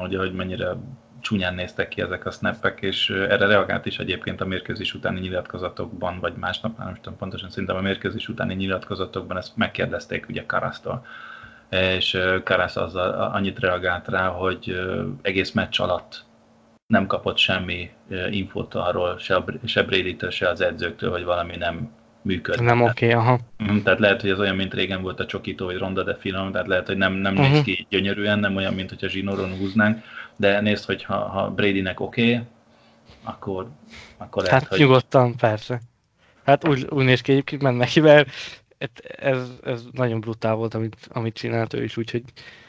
[0.00, 0.76] hogy, hogy mennyire
[1.20, 6.20] csúnyán néztek ki ezek a snappek, és erre reagált is egyébként a mérkőzés utáni nyilatkozatokban,
[6.20, 11.06] vagy másnap, nem tudom pontosan, szerintem a mérkőzés utáni nyilatkozatokban ezt megkérdezték ugye Karasztól.
[11.70, 14.80] És Karasz azzal annyit reagált rá, hogy
[15.22, 16.26] egész meccs alatt
[16.86, 17.90] nem kapott semmi
[18.30, 21.90] infót arról, se, a, se Brady-től, se az edzőktől, hogy valami nem
[22.22, 22.60] működik.
[22.60, 23.38] Nem oké, okay, aha.
[23.56, 26.52] Mhm, tehát lehet, hogy ez olyan, mint régen volt a csokító, vagy ronda de finom,
[26.52, 27.50] tehát lehet, hogy nem, nem uh-huh.
[27.50, 30.04] néz ki gyönyörűen, nem olyan, mint hogyha zsinóron húznánk,
[30.38, 32.46] de nézd, hogy ha, ha Bradynek oké, okay,
[33.22, 33.68] akkor,
[34.16, 34.78] akkor lehet, hát hogy...
[34.78, 35.80] nyugodtan, persze.
[36.44, 38.30] Hát úgy, úgy néz ki egyébként ment neki, mert
[39.16, 42.22] ez, ez nagyon brutál volt, amit, amit csinált ő is, úgyhogy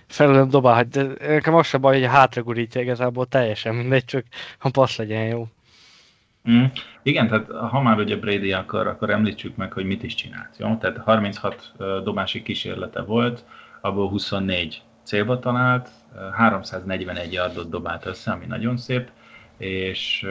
[0.07, 4.25] felülem dobálhat, de nekem az se baj, hogy hátra gurítja igazából teljesen mindegy, csak
[4.57, 5.47] ha passz legyen jó.
[6.49, 6.63] Mm.
[7.03, 10.57] Igen, tehát ha már ugye Brady akar, akkor említsük meg, hogy mit is csinált.
[10.57, 10.75] Jó?
[10.75, 11.71] Tehát 36
[12.03, 13.45] dobási kísérlete volt,
[13.81, 15.89] abból 24 célba talált,
[16.33, 19.11] 341 yardot dobált össze, ami nagyon szép,
[19.57, 20.27] és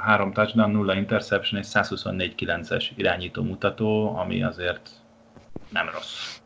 [0.00, 4.90] három touchdown, nulla interception és 124-9-es irányító mutató, ami azért
[5.68, 6.40] nem rossz.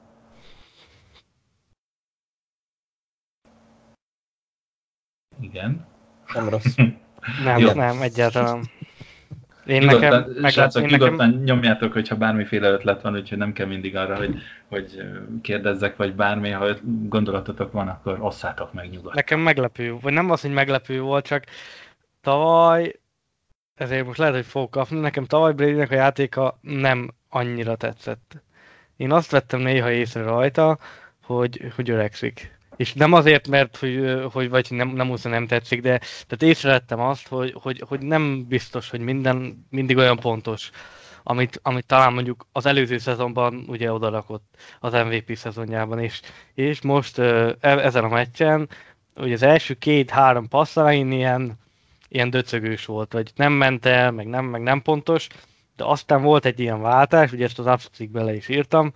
[5.40, 5.87] Igen.
[6.35, 6.75] Nem rossz.
[7.44, 7.73] nem, Jó.
[7.73, 8.64] nem, egyáltalán.
[9.66, 11.42] Én nyugodtan, nekem, meg, srácok, én nyugodtan nekem...
[11.42, 15.03] nyomjátok, hogyha bármiféle ötlet van, úgyhogy nem kell mindig arra, hogy, hogy
[15.42, 19.12] kérdezzek, vagy bármi, ha gondolatotok van, akkor osszátok meg nyugodtan.
[19.14, 21.44] Nekem meglepő, vagy nem az, hogy meglepő volt, csak
[22.20, 23.00] tavaly,
[23.74, 28.42] ezért most lehet, hogy fogok kapni, nekem tavaly brady a játéka nem annyira tetszett.
[28.96, 30.79] Én azt vettem néha észre rajta,
[31.22, 32.54] hogy, hogy öregszik.
[32.77, 37.01] És nem azért, mert hogy, hogy vagy nem, nem úgy nem tetszik, de tehát észrevettem
[37.01, 40.71] azt, hogy, hogy, hogy nem biztos, hogy minden mindig olyan pontos,
[41.23, 46.21] amit, amit talán mondjuk az előző szezonban ugye odarakott az MVP szezonjában, és,
[46.55, 48.69] és most e, ezen a meccsen
[49.17, 51.59] ugye az első két-három passzalain ilyen,
[52.09, 55.27] ilyen döcögős volt, hogy nem ment el, meg nem, meg nem pontos,
[55.77, 58.93] de aztán volt egy ilyen váltás, ugye ezt az abszolút bele is írtam,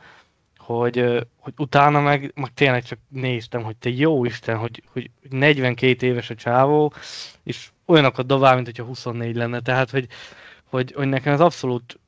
[0.75, 6.07] hogy, hogy utána meg, meg tényleg csak néztem, hogy te jó Isten, hogy, hogy 42
[6.07, 6.93] éves a csávó,
[7.43, 10.07] és olyanokat dobál, mint hogyha 24 lenne, tehát hogy,
[10.65, 11.99] hogy, hogy nekem ez abszolút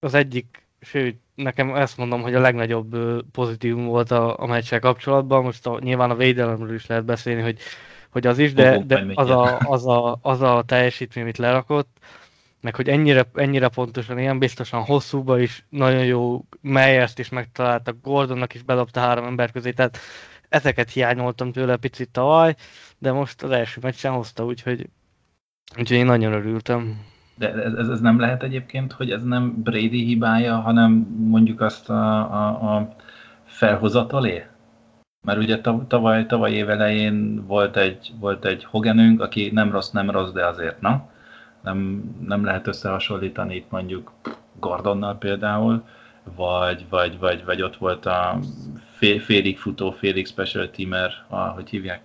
[0.00, 2.96] az egyik, sőt, nekem ezt mondom, hogy a legnagyobb
[3.32, 7.58] pozitívum volt a, a meccsel kapcsolatban, most a, nyilván a védelemről is lehet beszélni, hogy,
[8.10, 11.98] hogy az is, de, de az, a, az, a, az a teljesítmény, amit lerakott,
[12.62, 18.54] meg hogy ennyire, ennyire pontosan, ilyen biztosan hosszúba is nagyon jó Meyers-t is megtaláltak, Gordonnak
[18.54, 19.98] is bedobta három ember közé, tehát
[20.48, 22.54] ezeket hiányoltam tőle picit tavaly,
[22.98, 24.88] de most az első meccsen hozta, úgyhogy,
[25.78, 27.00] úgyhogy én nagyon örültem.
[27.34, 32.18] De ez, ez, nem lehet egyébként, hogy ez nem Brady hibája, hanem mondjuk azt a,
[32.18, 32.96] a, a
[33.44, 34.44] felhozatalé?
[35.26, 40.30] Mert ugye tavaly, tavaly évelején volt egy, volt egy Hoganünk, aki nem rossz, nem rossz,
[40.30, 41.10] de azért, na?
[41.62, 44.12] Nem, nem lehet összehasonlítani itt mondjuk
[44.60, 45.84] Gordonnal például,
[46.36, 48.38] vagy, vagy, vagy, vagy ott volt a
[48.96, 52.00] fél, félig futó, félig special teamer, a, hogy hívják,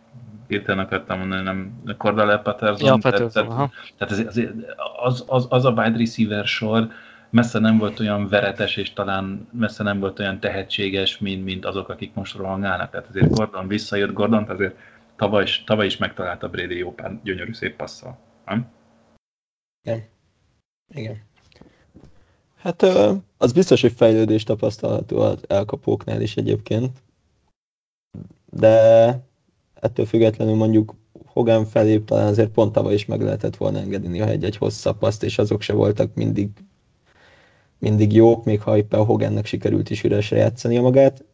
[0.47, 2.87] hirtelen akartam mondani, nem Cordell Patterson.
[2.87, 4.41] Ja, tehát, tehát, tehát az,
[5.03, 6.87] az, az, az, a wide receiver sor
[7.29, 11.89] messze nem volt olyan veretes, és talán messze nem volt olyan tehetséges, mint, mint azok,
[11.89, 12.89] akik most rohangálnak.
[12.89, 14.75] Tehát azért Gordon visszajött, Gordon azért
[15.15, 18.17] tavaly tavaly is megtalálta Brady jó pár gyönyörű szép passzal.
[18.45, 18.67] Nem?
[19.87, 20.03] Igen.
[20.95, 21.21] Igen.
[22.55, 22.81] Hát
[23.37, 27.01] az biztos, hogy fejlődés tapasztalható az elkapóknál is egyébként.
[28.49, 28.69] De
[29.73, 30.95] ettől függetlenül mondjuk
[31.25, 35.23] Hogan felé talán azért pont tavaly is meg lehetett volna engedni a egy hosszabb paszt,
[35.23, 36.49] és azok se voltak mindig,
[37.77, 41.25] mindig jók, még ha éppen Hogannek sikerült is üresre játszani magát.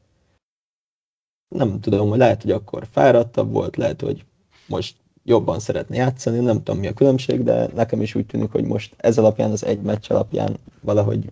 [1.48, 4.26] Nem tudom, hogy lehet, hogy akkor fáradtabb volt, lehet, hogy
[4.68, 8.64] most jobban szeretne játszani, nem tudom mi a különbség, de nekem is úgy tűnik, hogy
[8.64, 11.32] most ez alapján, az egy meccs alapján valahogy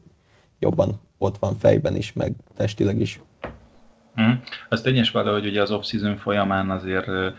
[0.60, 3.22] jobban ott van fejben is, meg testileg is.
[4.22, 4.32] Mm.
[4.70, 7.34] Az tényes valahogy ugye az off-season folyamán azért uh,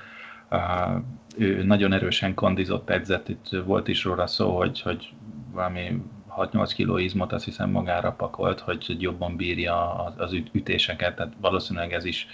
[1.37, 5.12] ő nagyon erősen kondizott edzett, itt volt is róla szó, hogy, hogy
[5.53, 6.03] valami
[6.37, 11.93] 6-8 kiló izmot azt hiszem magára pakolt, hogy jobban bírja az, az ütéseket, tehát valószínűleg
[11.93, 12.27] ez is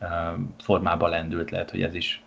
[0.00, 0.08] uh,
[0.58, 2.25] formába lendült, lehet, hogy ez is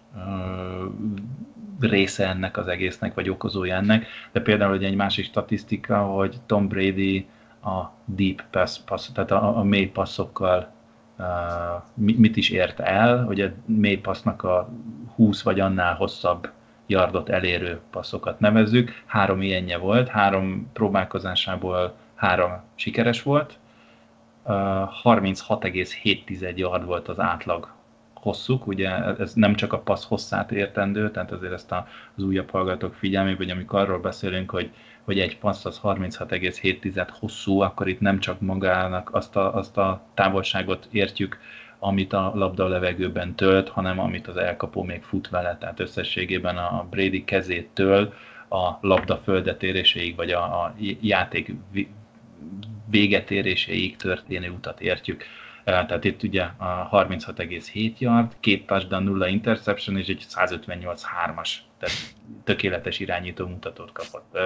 [1.80, 6.68] része ennek az egésznek, vagy okozója ennek, de például hogy egy másik statisztika, hogy Tom
[6.68, 7.28] Brady
[7.64, 10.72] a deep pass, pass tehát a, a mély passzokkal
[11.18, 11.26] uh,
[11.96, 14.70] mit is ért el, hogy a mély passznak a
[15.16, 16.50] 20 vagy annál hosszabb
[16.86, 19.04] yardot elérő passzokat nevezzük.
[19.06, 23.58] Három ilyenje volt, három próbálkozásából három sikeres volt,
[24.44, 27.78] uh, 36,7 yard volt az átlag
[28.22, 31.72] hosszuk, ugye ez nem csak a passz hosszát értendő, tehát azért ezt
[32.16, 34.72] az újabb hallgatók figyelmébe, hogy amikor arról beszélünk, hogy,
[35.04, 40.02] hogy egy passz az 36,7 hosszú, akkor itt nem csak magának azt a, azt a
[40.14, 41.40] távolságot értjük,
[41.80, 46.58] amit a labda a levegőben tölt, hanem amit az elkapó még fut vele, tehát összességében
[46.58, 48.14] a Brady kezétől
[48.50, 51.54] a labda földetéréséig, vagy a, a játék
[52.90, 55.24] végetéréséig történő utat értjük.
[55.72, 61.96] Tehát itt ugye a 36,7 yard, két touchdown, nulla interception és egy 158 3-as, tehát
[62.44, 64.38] tökéletes irányító mutatót kapott.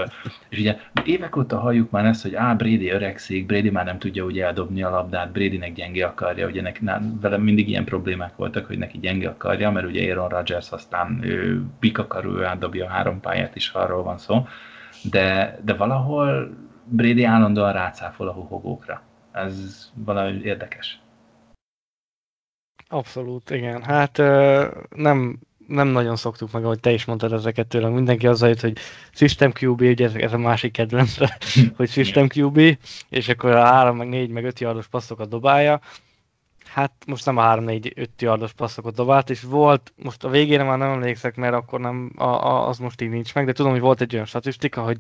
[0.49, 4.23] És ugye évek óta halljuk már ezt, hogy á, Brady öregszik, Brady már nem tudja
[4.23, 6.79] úgy eldobni a labdát, Bradynek gyenge akarja, ugye neki,
[7.21, 11.63] velem mindig ilyen problémák voltak, hogy neki gyenge akarja, mert ugye Aaron Rodgers aztán ő
[11.79, 14.47] pik akar, ő átdobja a három pályát is, arról van szó,
[15.03, 16.49] de, de valahol
[16.85, 19.01] Brady állandóan rácáfol a huhogókra.
[19.31, 21.02] Ez valami érdekes.
[22.93, 23.83] Abszolút, igen.
[23.83, 24.17] Hát
[24.95, 27.91] nem, nem nagyon szoktuk meg, ahogy te is mondtad ezeket tőlem.
[27.93, 28.77] Mindenki azzal jött, hogy
[29.11, 31.15] System QB, ugye ez, ez a másik kedvenc,
[31.77, 32.77] hogy System QB,
[33.09, 35.79] és akkor a 3, meg 4, meg 5 yardos passzokat dobálja.
[36.65, 40.91] Hát most nem a 3-4-5 yardos passzokat dobált, és volt, most a végére már nem
[40.91, 44.01] emlékszek, mert akkor nem, a, a, az most így nincs meg, de tudom, hogy volt
[44.01, 44.97] egy olyan statisztika, hogy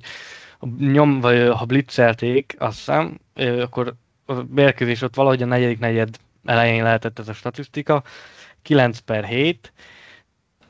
[0.77, 3.19] nyom, vagy ha blitzelték, azt hiszem,
[3.61, 8.03] akkor a mérkőzés ott valahogy a negyedik negyed elején lehetett ez a statisztika,
[8.61, 9.73] 9 per 7,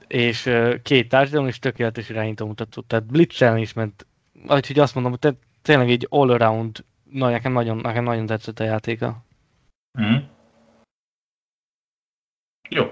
[0.07, 0.49] és
[0.83, 4.07] két társadalom is tökéletes irányító mutatott, tehát blitzelni is ment,
[4.47, 9.23] úgyhogy azt mondom, hogy tényleg egy all-around, na, nekem nagyon, nekem nagyon tetszett a játéka.
[10.01, 10.15] Mm.
[12.69, 12.91] Jó.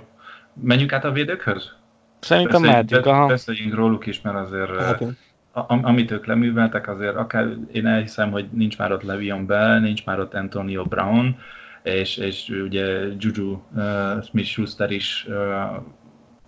[0.54, 1.72] Menjünk át a védőkhöz?
[2.20, 3.26] Szerintem mehetünk, aha.
[3.26, 5.08] Beszéljünk róluk is, mert azért okay.
[5.52, 10.06] a, amit ők leműveltek, azért akár én elhiszem, hogy nincs már ott Levion Bell, nincs
[10.06, 11.40] már ott Antonio Brown,
[11.84, 15.84] és, és ugye Juju uh, Smith-Schuster is uh,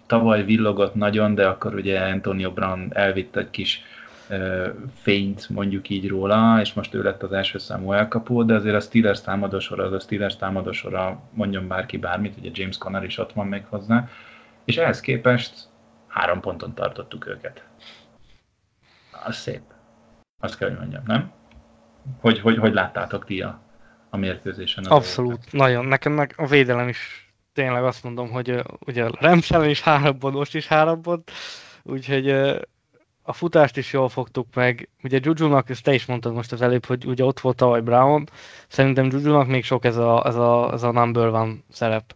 [0.06, 3.82] tavaly villogott nagyon, de akkor ugye Antonio Brown elvitt egy kis
[4.30, 4.68] uh,
[5.02, 8.80] fényt mondjuk így róla, és most ő lett az első számú elkapó, de azért a
[8.80, 13.48] Steelers támadósora, az a Steelers támadósora mondjon bárki bármit, ugye James Conner is ott van
[13.48, 14.08] még hozzá,
[14.66, 15.54] és ehhez képest
[16.08, 17.64] három ponton tartottuk őket.
[19.26, 19.62] Az szép.
[20.40, 21.32] Azt kell, hogy mondjam, nem?
[22.20, 23.60] Hogy, hogy, hogy láttátok ti a
[24.14, 24.84] a mérkőzésen.
[24.84, 25.86] Abszolút, nagyon.
[25.86, 30.56] Nekem meg a védelem is tényleg azt mondom, hogy ugye a Remselen is három most
[30.56, 31.32] is három pont,
[31.84, 32.30] úgyhogy
[33.22, 34.90] a futást is jól fogtuk meg.
[35.04, 38.24] Ugye Jujunak, ezt te is mondtad most az előbb, hogy ugye ott volt tavaly Brown,
[38.68, 42.16] szerintem Jujunak még sok ez a, ez a, ez a number van szerep.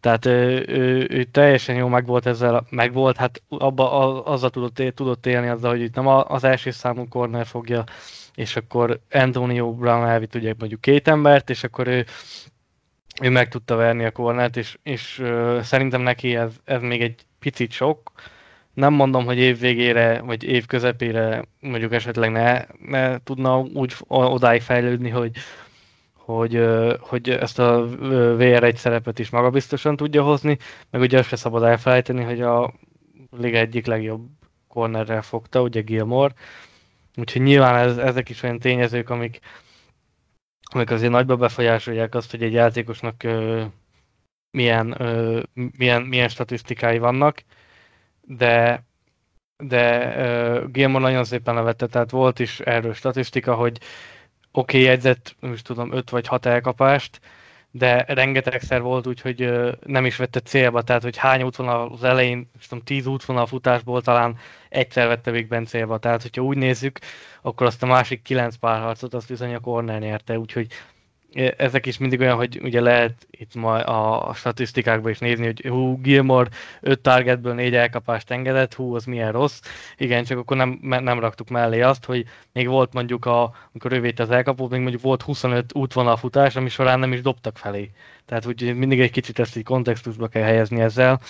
[0.00, 4.94] Tehát ő, ő, ő, teljesen jó meg volt ezzel, meg volt, hát abba, azzal tudott,
[4.94, 7.84] tudott élni azzal, hogy itt nem az első számú corner fogja
[8.38, 12.04] és akkor Antonio Brown elvitt ugye mondjuk két embert, és akkor ő,
[13.22, 17.26] ő meg tudta verni a kornát, és, és uh, szerintem neki ez, ez még egy
[17.38, 18.12] picit sok.
[18.74, 24.62] Nem mondom, hogy év végére, vagy év közepére mondjuk esetleg ne, ne tudna úgy odáig
[24.62, 25.30] fejlődni, hogy,
[26.14, 26.66] hogy,
[27.00, 27.88] hogy ezt a
[28.38, 30.58] VR1 szerepet is magabiztosan tudja hozni,
[30.90, 32.74] meg ugye azt se szabad elfelejteni, hogy a
[33.30, 34.26] liga egyik legjobb
[34.68, 36.34] cornerrel fogta, ugye Gilmore,
[37.18, 39.40] Úgyhogy nyilván ez, ezek is olyan tényezők, amik,
[40.72, 43.64] amik azért nagyba befolyásolják azt, hogy egy játékosnak ö,
[44.50, 47.42] milyen, ö, milyen, milyen statisztikái vannak,
[48.20, 48.86] de
[49.64, 53.78] de uh, Gilmore nagyon szépen levette, tehát volt is erről statisztika, hogy
[54.52, 57.20] oké, okay, jegyzett, nem is tudom, 5 vagy 6 elkapást,
[57.78, 59.50] de rengetegszer volt úgy, hogy
[59.86, 64.36] nem is vette célba, tehát hogy hány útvonal az elején, tudom, tíz útvonal futásból talán
[64.68, 66.98] egyszer vette végben célba, tehát hogyha úgy nézzük,
[67.42, 70.66] akkor azt a másik kilenc párharcot azt bizony a corner nyerte, úgyhogy
[71.56, 73.72] ezek is mindig olyan, hogy ugye lehet itt ma
[74.28, 76.48] a statisztikákban is nézni, hogy hú, Gilmore
[76.80, 79.60] 5 targetből 4 elkapást engedett, hú, az milyen rossz.
[79.96, 84.12] Igen, csak akkor nem, nem raktuk mellé azt, hogy még volt mondjuk, a, amikor ő
[84.16, 87.90] az elkapót, még mondjuk volt 25 útvonalfutás, ami során nem is dobtak felé.
[88.26, 91.20] Tehát úgy mindig egy kicsit ezt így kontextusba kell helyezni ezzel.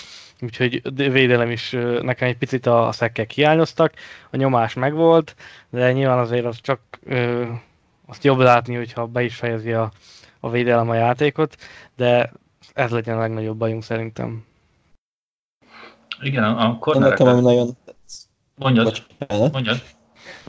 [0.40, 3.92] Úgyhogy védelem is nekem egy picit a szekkek hiányoztak,
[4.30, 5.34] a nyomás megvolt,
[5.70, 6.80] de nyilván azért az csak
[8.08, 9.92] azt jobb látni, hogyha be is fejezi a,
[10.40, 11.56] a védelem a játékot,
[11.96, 12.32] de
[12.74, 14.44] ez legyen a legnagyobb bajunk szerintem.
[16.20, 17.18] Igen, a kornereket...
[17.18, 17.76] Nekem ami nagyon
[18.58, 19.82] Mondjad, mondjad.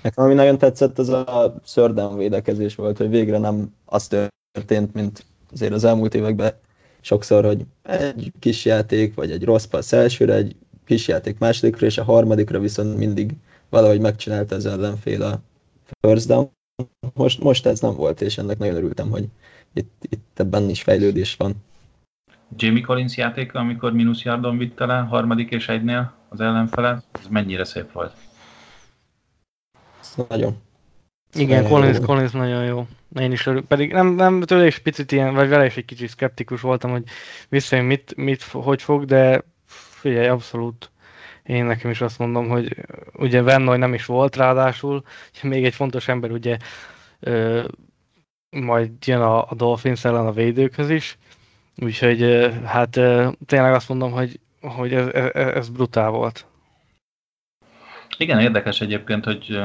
[0.01, 4.07] Nekem ami nagyon tetszett, az a szörden védekezés volt, hogy végre nem az
[4.51, 6.53] történt, mint azért az elmúlt években
[7.01, 10.55] sokszor, hogy egy kis játék, vagy egy rossz passz elsőre, egy
[10.85, 13.35] kis játék másodikra, és a harmadikra viszont mindig
[13.69, 15.41] valahogy megcsinálta az ellenfél a
[16.07, 16.57] first down
[17.13, 19.25] most, most ez nem volt, és ennek nagyon örültem, hogy
[19.73, 21.53] itt, itt ebben is fejlődés van.
[22.55, 27.63] Jamie Collins játéka, amikor mínusz yardon vitte le, harmadik és egynél az ellenfele, ez mennyire
[27.63, 28.13] szép volt?
[30.27, 30.57] Nagyon.
[31.33, 32.03] Igen, Collins, jó.
[32.03, 32.87] Collins nagyon jó.
[33.19, 36.09] Én is örül, pedig nem, nem tőle is picit ilyen, vagy vele is egy kicsit
[36.09, 37.03] szkeptikus voltam, hogy
[37.49, 40.91] visszajön mit, mit, hogy fog, de figyelj, abszolút
[41.49, 42.75] én nekem is azt mondom, hogy
[43.13, 45.03] ugye Vennoy nem is volt ráadásul,
[45.43, 46.57] még egy fontos ember ugye
[47.19, 47.63] ö,
[48.49, 51.17] majd jön a, a Dolphins ellen a védőkhöz is,
[51.77, 56.45] úgyhogy ö, hát ö, tényleg azt mondom, hogy, hogy ez, ez, ez brutál volt.
[58.17, 59.59] Igen, érdekes egyébként, hogy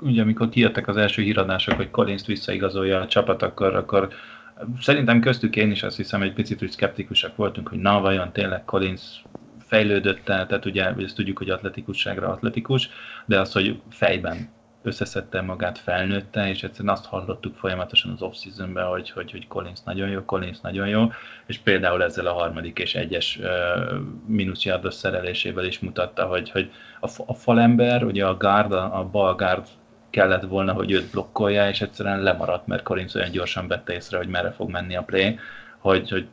[0.00, 4.08] ugye amikor kijöttek az első híradások, hogy Collins visszaigazolja a csapat, akkor, akkor
[4.80, 8.64] szerintem köztük én is azt hiszem, egy picit úgy szkeptikusak voltunk, hogy na, vajon tényleg
[8.64, 9.22] Collins
[9.66, 12.90] fejlődött el, tehát ugye ezt tudjuk, hogy atletikusságra atletikus,
[13.26, 14.48] de az, hogy fejben
[14.84, 20.08] összeszedte magát, felnőtte, és egyszerűen azt hallottuk folyamatosan az off-seasonben, hogy, hogy, hogy Collins nagyon
[20.08, 21.10] jó, Collins nagyon jó,
[21.46, 23.38] és például ezzel a harmadik és egyes
[24.28, 29.34] uh, szerelésével is mutatta, hogy, hogy a, a falember, ugye a guard, a, a bal
[29.34, 29.66] guard
[30.10, 34.28] kellett volna, hogy őt blokkolja, és egyszerűen lemaradt, mert Collins olyan gyorsan vette észre, hogy
[34.28, 35.38] merre fog menni a play,
[35.78, 36.26] hogy, hogy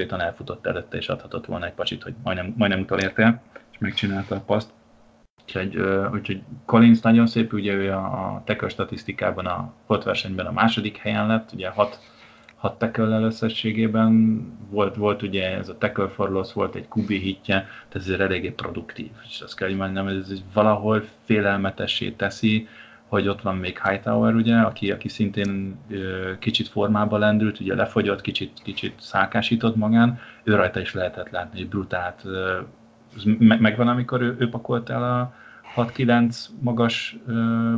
[0.00, 3.42] konkrétan elfutott előtte, és adhatott volna egy pacsit, hogy majdnem, majdnem utolérte,
[3.72, 4.70] és megcsinálta a paszt.
[5.42, 5.76] Úgyhogy,
[6.12, 11.52] úgyhogy Collins nagyon szép, ugye ő a, a statisztikában a versenyben a második helyen lett,
[11.52, 11.98] ugye hat,
[12.56, 14.40] hat tackle összességében,
[14.70, 17.54] volt, volt ugye ez a tackle for volt egy kubi hitje,
[17.88, 22.68] tehát ez eléggé produktív, és azt kell, hogy mondjam, ez, ez valahol félelmetessé teszi,
[23.10, 28.20] hogy ott van még Hightower, ugye, aki, aki szintén ö, kicsit formába lendült, ugye lefogyott,
[28.20, 32.58] kicsit, kicsit szálkásított magán, ő rajta is lehetett látni, hogy brutált, ö,
[33.38, 35.34] megvan, amikor ő, ő pakolt el a
[35.76, 37.32] 6-9 magas ö,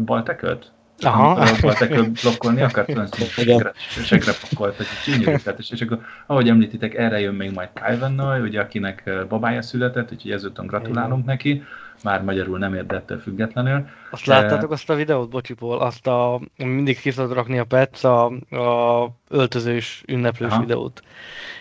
[0.04, 0.72] balteköt?
[1.04, 1.44] Aha.
[1.60, 3.72] Balteköl blokkolni akart, segre,
[4.04, 5.36] segre pakolt, hogy csínyörű
[5.70, 10.30] és, akkor, ahogy említitek, erre jön még majd Kai Vennoy, ugye, akinek babája született, úgyhogy
[10.30, 11.62] ezúton gratulálunk neki
[12.02, 13.86] már magyarul nem ért, ettől függetlenül.
[14.10, 19.08] Azt láttátok azt a videót, bocsipól, azt a, mindig ki rakni a Petsz a, a
[19.28, 20.60] öltözős ünneplős Aha.
[20.60, 21.02] videót.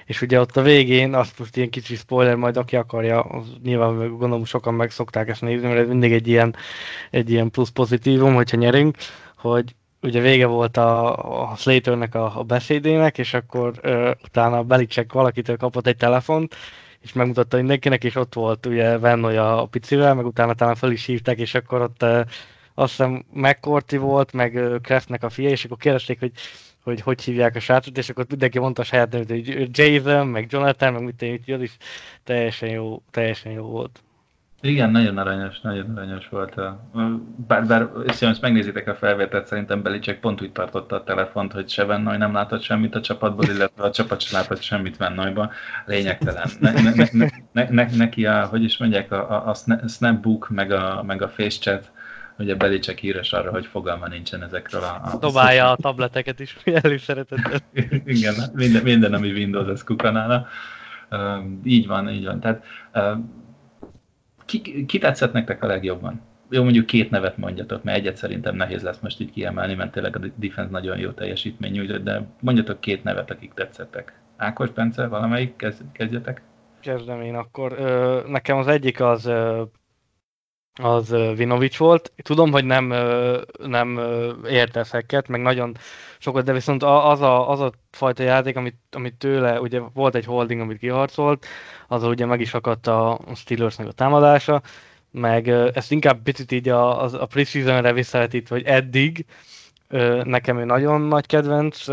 [0.05, 3.95] És ugye ott a végén, azt most ilyen kicsi spoiler, majd aki akarja, az nyilván
[3.95, 6.55] gondolom sokan meg szokták ezt nézni, mert ez mindig egy ilyen,
[7.09, 8.95] egy ilyen plusz pozitívum, hogyha nyerünk,
[9.41, 11.15] hogy ugye vége volt a,
[11.51, 16.55] a Slaternek a, a beszédének, és akkor ö, utána Belicek valakitől kapott egy telefont,
[16.99, 21.05] és megmutatta mindenkinek, és ott volt ugye Vennoy a picivel, meg utána talán fel is
[21.05, 22.19] hívták, és akkor ott uh,
[22.73, 26.31] azt hiszem McCourty volt, meg uh, Kraftnek a fia, és akkor kérdezték, hogy
[26.83, 30.51] hogy hogy hívják a srácot, és akkor mindenki mondta a saját nevet, hogy Jason, meg
[30.51, 31.77] Jonathan, meg mit tenni, az is
[32.23, 34.03] teljesen jó, teljesen jó volt.
[34.61, 36.55] Igen, nagyon aranyos, nagyon aranyos volt.
[37.47, 41.85] Bár, bár ezt megnézitek a felvételt, szerintem Belicek pont úgy tartotta a telefont, hogy se
[41.85, 45.51] Vennoy nem látott semmit a csapatból, illetve a csapat sem látott semmit Vennoyban.
[45.85, 46.49] Lényegtelen.
[46.59, 50.71] Ne, ne, ne, ne, ne, neki a, hogy is mondják, a, a, a snapbook, meg
[50.71, 51.91] a, meg a facechat,
[52.37, 55.01] ugye Belicek híres arra, hogy fogalma nincsen ezekről a...
[55.03, 57.59] a Dobálja a tableteket is, előszeretettel.
[58.05, 60.47] Igen, minden, minden, ami Windows, ez kukanála.
[61.09, 61.19] Uh,
[61.63, 62.39] így van, így van.
[62.39, 63.17] Tehát uh,
[64.59, 66.21] ki, ki tetszett nektek a legjobban?
[66.49, 70.15] Jó, mondjuk két nevet mondjatok, mert egyet szerintem nehéz lesz most így kiemelni, mert tényleg
[70.15, 74.19] a defense nagyon jó teljesítmény nyújtott, de mondjatok két nevet, akik tetszettek.
[74.37, 76.41] Ákos, Bence, valamelyik, kezd, kezdjetek?
[76.79, 77.77] Kezdem én akkor.
[78.27, 79.31] Nekem az egyik az
[80.75, 82.11] az Vinovic volt.
[82.23, 82.93] Tudom, hogy nem,
[83.65, 83.99] nem
[84.49, 85.77] érte szeket, meg nagyon
[86.17, 90.25] sokat, de viszont az a, az a fajta játék, amit, amit tőle, ugye volt egy
[90.25, 91.45] holding, amit kiharcolt,
[91.87, 94.61] az ugye meg is akadt a Steelersnek a támadása,
[95.11, 99.25] meg ezt inkább picit így a, a, a preseasonre visszavetítve, hogy eddig
[100.23, 101.85] nekem ő nagyon nagy kedvenc,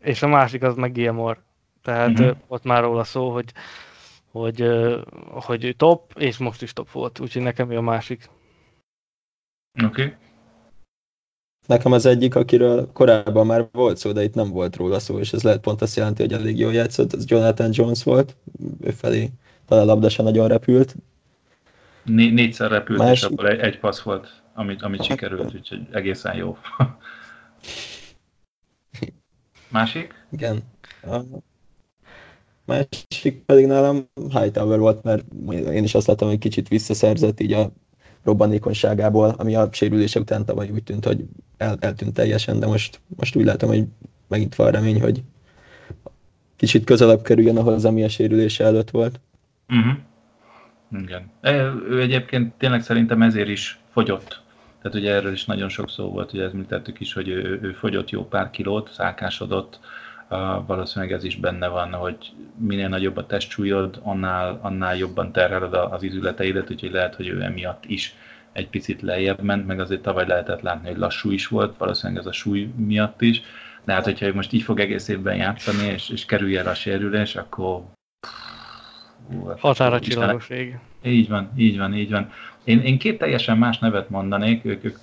[0.00, 1.38] és a másik az meg Gilmore.
[1.82, 2.36] Tehát uh-huh.
[2.46, 3.52] ott már róla szó, hogy
[4.30, 4.64] hogy,
[5.30, 8.30] hogy top, és most is top volt, úgyhogy nekem ő a másik.
[9.84, 10.02] Oké.
[10.02, 10.16] Okay.
[11.66, 15.32] Nekem az egyik, akiről korábban már volt szó, de itt nem volt róla szó, és
[15.32, 18.36] ez lehet pont azt jelenti, hogy elég jól játszott, az Jonathan Jones volt,
[18.80, 19.30] ő felé
[19.66, 20.96] talán labda sem nagyon repült.
[22.02, 23.16] Né- négyszer repült, Másik...
[23.16, 26.56] és abból egy, egy passz volt, amit, amit sikerült, úgyhogy egészen jó.
[29.68, 30.26] Másik?
[30.30, 30.62] Igen
[32.70, 37.72] másik pedig nálam Hightower volt, mert én is azt láttam, hogy kicsit visszaszerzett így a
[38.24, 41.24] robbanékonyságából, ami a sérülése után tavaly úgy tűnt, hogy
[41.56, 43.84] el, eltűnt teljesen, de most, most úgy látom, hogy
[44.28, 45.22] megint van remény, hogy
[46.56, 49.20] kicsit közelebb kerüljön ahhoz, ami a sérülése előtt volt.
[49.68, 49.92] Uh-huh.
[51.02, 51.30] Igen.
[51.90, 54.42] Ő egyébként tényleg szerintem ezért is fogyott.
[54.82, 58.10] Tehát ugye erről is nagyon sok szó volt, ugye említettük is, hogy ő, ő fogyott
[58.10, 59.80] jó pár kilót, szálkásodott,
[60.66, 62.16] valószínűleg ez is benne van, hogy
[62.58, 67.84] minél nagyobb a testsúlyod, annál, annál jobban terheled az izületeidet, úgyhogy lehet, hogy ő emiatt
[67.86, 68.14] is
[68.52, 72.28] egy picit lejjebb ment, meg azért tavaly lehetett látni, hogy lassú is volt, valószínűleg ez
[72.28, 73.42] a súly miatt is,
[73.84, 77.36] de hát hogyha most így fog egész évben játszani, és, és kerülj el a sérülés,
[77.36, 77.82] akkor...
[79.58, 80.78] Határa csillagos ég.
[81.02, 82.32] Így van, így van, így van.
[82.64, 84.96] Én, én két teljesen más nevet mondanék, ők, ők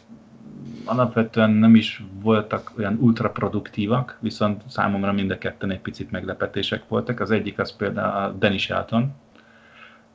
[0.87, 7.19] alapvetően nem is voltak olyan ultraproduktívak, viszont számomra mind a ketten egy picit meglepetések voltak.
[7.19, 9.13] Az egyik az például a Dennis Shelton,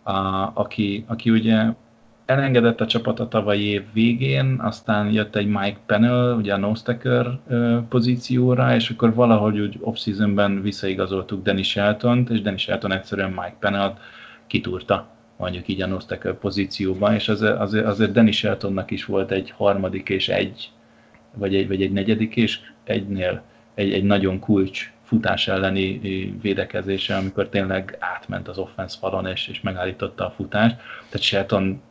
[0.03, 1.65] a, aki, aki ugye
[2.27, 6.73] elengedett a csapat a tavalyi év végén, aztán jött egy Mike Pennell, ugye a no
[7.89, 13.99] pozícióra, és akkor valahogy úgy off-seasonben visszaigazoltuk Dennis Shelton-t, és Dennis Shelton egyszerűen Mike Pennell-t
[14.47, 15.12] kitúrta
[15.43, 15.99] mondjuk így a no
[16.41, 20.71] pozícióban, és azért, azért, azért Dennis Sheltonnak is volt egy harmadik és egy,
[21.35, 23.43] vagy egy, vagy egy negyedik és egynél
[23.75, 25.99] egy, egy nagyon kulcs futás elleni
[26.43, 30.77] védekezése, amikor tényleg átment az offense falon és, és megállította a futást.
[30.77, 31.83] Tehát Shelton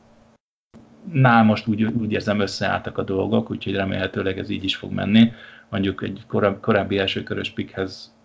[1.11, 5.31] nál most úgy, úgy érzem összeálltak a dolgok, úgyhogy remélhetőleg ez így is fog menni.
[5.69, 8.15] Mondjuk egy korábbi, korábbi elsőkörös pikhez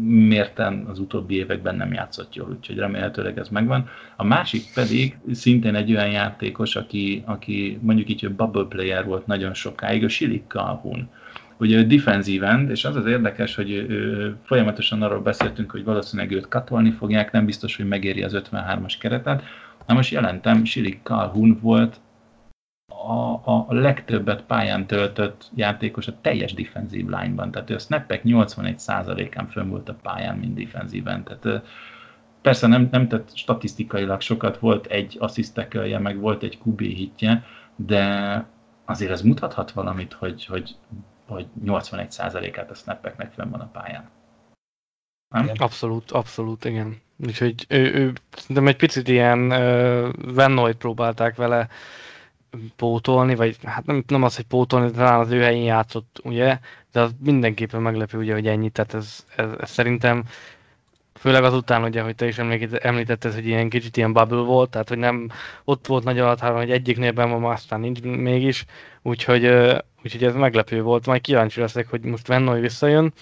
[0.00, 3.88] mérten az utóbbi években nem játszott jól, úgyhogy remélhetőleg ez megvan.
[4.16, 9.26] A másik pedig szintén egy olyan játékos, aki, aki mondjuk így, hogy bubble player volt
[9.26, 11.08] nagyon sokáig, a Silik Calhoun.
[11.58, 16.32] Ugye ő defensive end, és az az érdekes, hogy ő, folyamatosan arról beszéltünk, hogy valószínűleg
[16.32, 19.42] őt katolni fogják, nem biztos, hogy megéri az 53-as keretet.
[19.86, 22.00] Na most jelentem, Silik Calhoun volt
[23.06, 27.50] a, a legtöbbet pályán töltött játékos a teljes defensív line-ban.
[27.50, 31.24] Tehát ő a snappek 81%-án fönn volt a pályán, mint defensíven.
[31.24, 31.62] Tehát
[32.42, 37.44] persze nem, nem tett statisztikailag sokat, volt egy asszisztekölje, meg volt egy QB hitje,
[37.76, 38.44] de
[38.84, 40.76] azért ez mutathat valamit, hogy, hogy,
[41.26, 44.08] hogy 81%-át a snappeknek fönn van a pályán.
[45.28, 45.50] Nem?
[45.56, 47.00] Abszolút, abszolút, igen.
[47.26, 51.68] Úgyhogy ő, ő szerintem egy picit ilyen uh, Vennoit próbálták vele
[52.76, 56.58] pótolni, vagy hát nem, nem az, hogy pótolni, talán az ő helyén játszott, ugye,
[56.92, 60.24] de az mindenképpen meglepő, ugye, hogy ennyi, tehát ez, ez, ez szerintem
[61.14, 64.98] főleg azután, ugye, hogy te is említetted, hogy ilyen kicsit ilyen bubble volt, tehát hogy
[64.98, 65.30] nem
[65.64, 68.64] ott volt nagy alatt, hogy egyiknél ben van, aztán nincs mégis,
[69.02, 69.46] úgyhogy,
[70.04, 73.12] úgyhogy ez meglepő volt, majd kíváncsi leszek, hogy most Vennoy visszajön,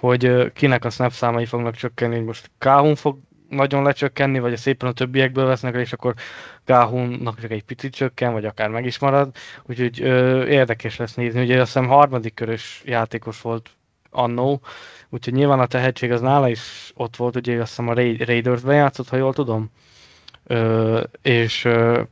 [0.00, 4.56] hogy kinek a snap számai fognak csökkenni, hogy most Káhun fog nagyon lecsökkenni, vagy a
[4.56, 6.14] szépen a többiekből vesznek és akkor
[6.64, 9.34] Gáhunnak csak egy picit csökken, vagy akár meg is marad.
[9.62, 11.42] Úgyhogy ö, érdekes lesz nézni.
[11.42, 13.70] Ugye azt hiszem harmadik körös játékos volt
[14.10, 14.60] annó,
[15.08, 19.08] úgyhogy nyilván a tehetség az nála is ott volt, ugye azt hiszem a Raiders-ben játszott,
[19.08, 19.70] ha jól tudom.
[20.46, 22.02] Ö, és ö,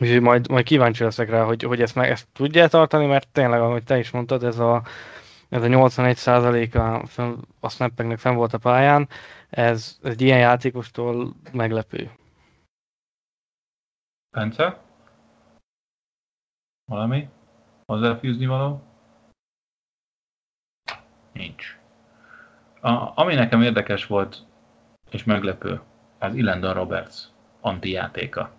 [0.00, 3.60] Úgyhogy majd, majd kíváncsi leszek rá, hogy, hogy ezt, meg, ezt tudja tartani, mert tényleg,
[3.60, 4.82] ahogy te is mondtad, ez a,
[5.48, 7.02] ez a 81 a,
[7.60, 9.08] a snappeknek fenn volt a pályán,
[9.50, 12.10] ez egy ilyen játékostól meglepő.
[14.30, 14.80] Bence?
[16.84, 17.28] Valami?
[17.86, 18.82] Hozzáfűzni való?
[21.32, 21.78] Nincs.
[22.80, 24.46] A, ami nekem érdekes volt,
[25.10, 25.80] és meglepő,
[26.18, 27.16] az Illendon Roberts
[27.60, 28.50] anti-játéka.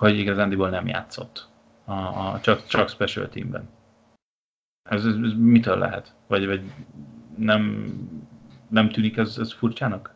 [0.00, 1.53] Hogy igazándiból nem játszott.
[1.84, 3.68] A, a, csak, csak special teamben.
[4.90, 6.14] Ez, ez, ez mitől lehet?
[6.26, 6.72] Vagy, vagy
[7.36, 7.92] nem,
[8.68, 10.14] nem tűnik ez, ez furcsának?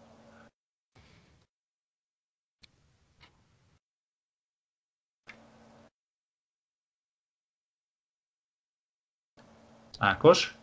[9.99, 10.58] Ákos?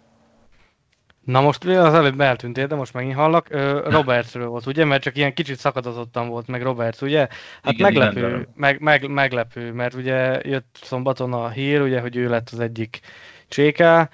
[1.26, 3.48] Na most az előbb eltűntél, de most megint hallak.
[3.92, 4.86] Robertsről volt, ugye?
[4.86, 7.28] Mert csak ilyen kicsit szakadozottan volt meg Roberts, ugye?
[7.64, 12.16] Hát igen, meglepő, igen, meg, meg, meglepő, mert ugye jött szombaton a hír, ugye, hogy
[12.16, 13.00] ő lett az egyik
[13.48, 14.10] cséká,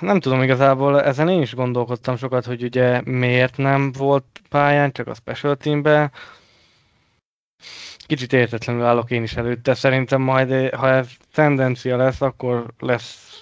[0.00, 5.06] nem tudom igazából, ezen én is gondolkodtam sokat, hogy ugye miért nem volt pályán, csak
[5.06, 6.10] a special teambe.
[8.06, 9.74] Kicsit értetlenül állok én is előtte.
[9.74, 13.40] Szerintem majd, ha ez tendencia lesz, akkor lesz,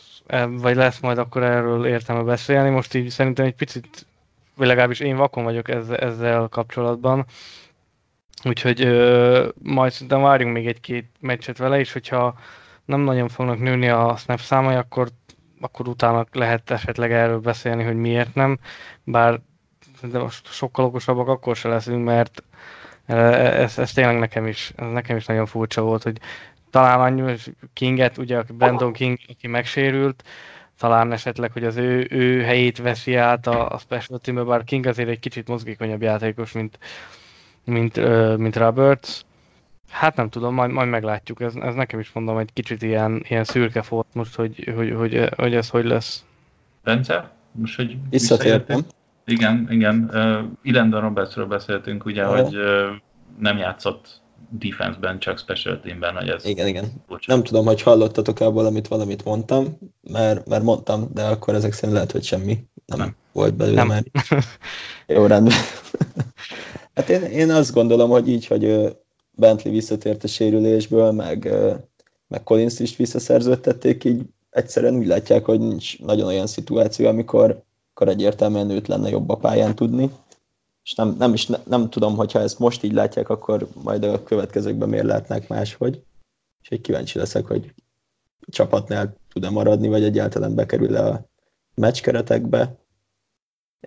[0.48, 2.70] vagy lesz majd akkor erről értelme beszélni.
[2.70, 4.06] Most így szerintem egy picit,
[4.54, 7.26] vagy legalábbis én vakon vagyok ezzel, ezzel kapcsolatban.
[8.44, 12.38] Úgyhogy ö, majd szerintem várjunk még egy-két meccset vele, és hogyha
[12.84, 15.08] nem nagyon fognak nőni a snap számai, akkor
[15.60, 18.58] akkor utána lehet esetleg erről beszélni, hogy miért nem,
[19.04, 19.40] bár
[20.02, 22.42] de most sokkal okosabbak akkor se leszünk, mert
[23.06, 23.14] e,
[23.62, 26.20] ez, ez tényleg nekem is, ez nekem is nagyon furcsa volt, hogy
[26.74, 27.36] talán annyi
[27.72, 30.24] Kinget, ugye Brandon King, aki megsérült,
[30.78, 34.86] talán esetleg, hogy az ő, ő helyét veszi át a, a special team bár King
[34.86, 36.78] azért egy kicsit mozgékonyabb játékos, mint,
[37.64, 37.96] mint,
[38.36, 39.20] mint Roberts.
[39.90, 41.40] Hát nem tudom, majd, majd meglátjuk.
[41.40, 45.28] Ez, ez nekem is mondom, egy kicsit ilyen, ilyen szürke volt most, hogy, hogy, hogy,
[45.36, 46.24] hogy ez hogy lesz.
[46.82, 47.30] Bence?
[47.52, 48.80] Most, hogy visszatértem.
[49.24, 50.10] Igen, igen.
[50.12, 52.88] Uh, Ilendon Robertsről beszéltünk, ugye, uh, hogy uh,
[53.38, 56.44] nem játszott defense-ben, csak special teamben, hogy ez...
[56.44, 56.84] Igen, igen.
[56.84, 57.26] Bocsánat.
[57.26, 59.78] Nem tudom, hogy hallottatok el valamit, valamit mondtam,
[60.10, 63.16] mert, mert mondtam, de akkor ezek szerint lehet, hogy semmi nem, nem.
[63.32, 63.86] volt belőle, nem.
[63.86, 64.06] mert...
[65.06, 65.54] Jó, rendben.
[66.94, 68.96] hát én, én azt gondolom, hogy így, hogy
[69.30, 71.54] Bentley visszatért a sérülésből, meg,
[72.28, 78.08] meg Collins is visszaszerződtették, így egyszerűen úgy látják, hogy nincs nagyon olyan szituáció, amikor, amikor
[78.08, 80.10] egyértelműen őt lenne jobb a pályán tudni.
[80.84, 84.22] És nem, nem, is, ne, nem tudom, hogyha ezt most így látják, akkor majd a
[84.22, 86.02] következőkben miért látnák máshogy.
[86.62, 87.74] És egy kíváncsi leszek, hogy
[88.40, 91.28] a csapatnál tud-e maradni, vagy egyáltalán bekerül-e a
[91.74, 92.76] meccskeretekbe.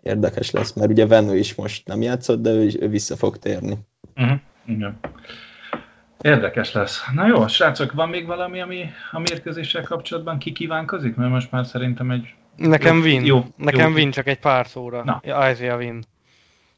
[0.02, 3.78] Érdekes lesz, mert ugye Venő is most nem játszott, de ő, ő vissza fog térni.
[4.16, 4.40] Uh-huh.
[4.66, 5.00] Igen.
[6.22, 7.02] Érdekes lesz.
[7.14, 11.16] Na jó, srácok, van még valami, ami a mérkőzéssel kapcsolatban kikívánkozik?
[11.16, 12.34] Mert most már szerintem egy...
[12.56, 13.26] Nekem jó, Win.
[13.26, 13.96] Jó, Nekem jó.
[13.96, 15.04] Win csak egy pár szóra.
[15.04, 15.22] Na.
[15.52, 16.04] Isaiah Win.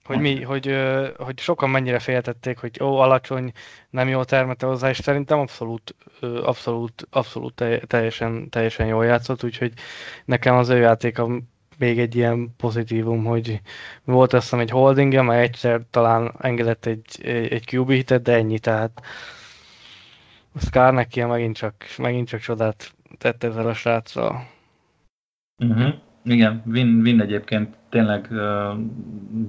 [0.09, 0.75] Hogy, mi, hogy,
[1.17, 3.51] hogy sokan mennyire féltették, hogy ó, alacsony,
[3.89, 9.73] nem jó termete hozzá, és szerintem abszolút, abszolút, abszolút teljesen, teljesen jól játszott, úgyhogy
[10.25, 11.27] nekem az ő játéka
[11.77, 13.61] még egy ilyen pozitívum, hogy
[14.03, 18.33] volt azt hiszem egy holding mert egyszer talán engedett egy, egy, egy QB hitet, de
[18.33, 19.01] ennyi, tehát
[20.55, 24.47] Scar neki megint csak, megint csak csodát tett ezzel a sráccal.
[25.57, 25.93] Uh-huh.
[26.23, 28.77] Igen, Vin, Vin egyébként tényleg uh,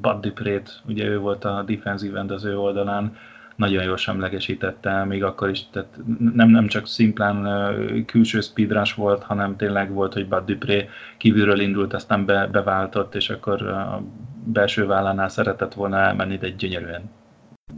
[0.01, 3.17] Bud Duprét, ugye ő volt a defensive end oldalán,
[3.61, 5.99] nagyon jól semlegesítette, még akkor is, tehát
[6.35, 11.95] nem, nem csak szimplán külső speedrush volt, hanem tényleg volt, hogy Bud Dupré kívülről indult,
[11.95, 14.03] aztán be, beváltott, és akkor a
[14.45, 17.11] belső vállánál szeretett volna elmenni, de gyönyörűen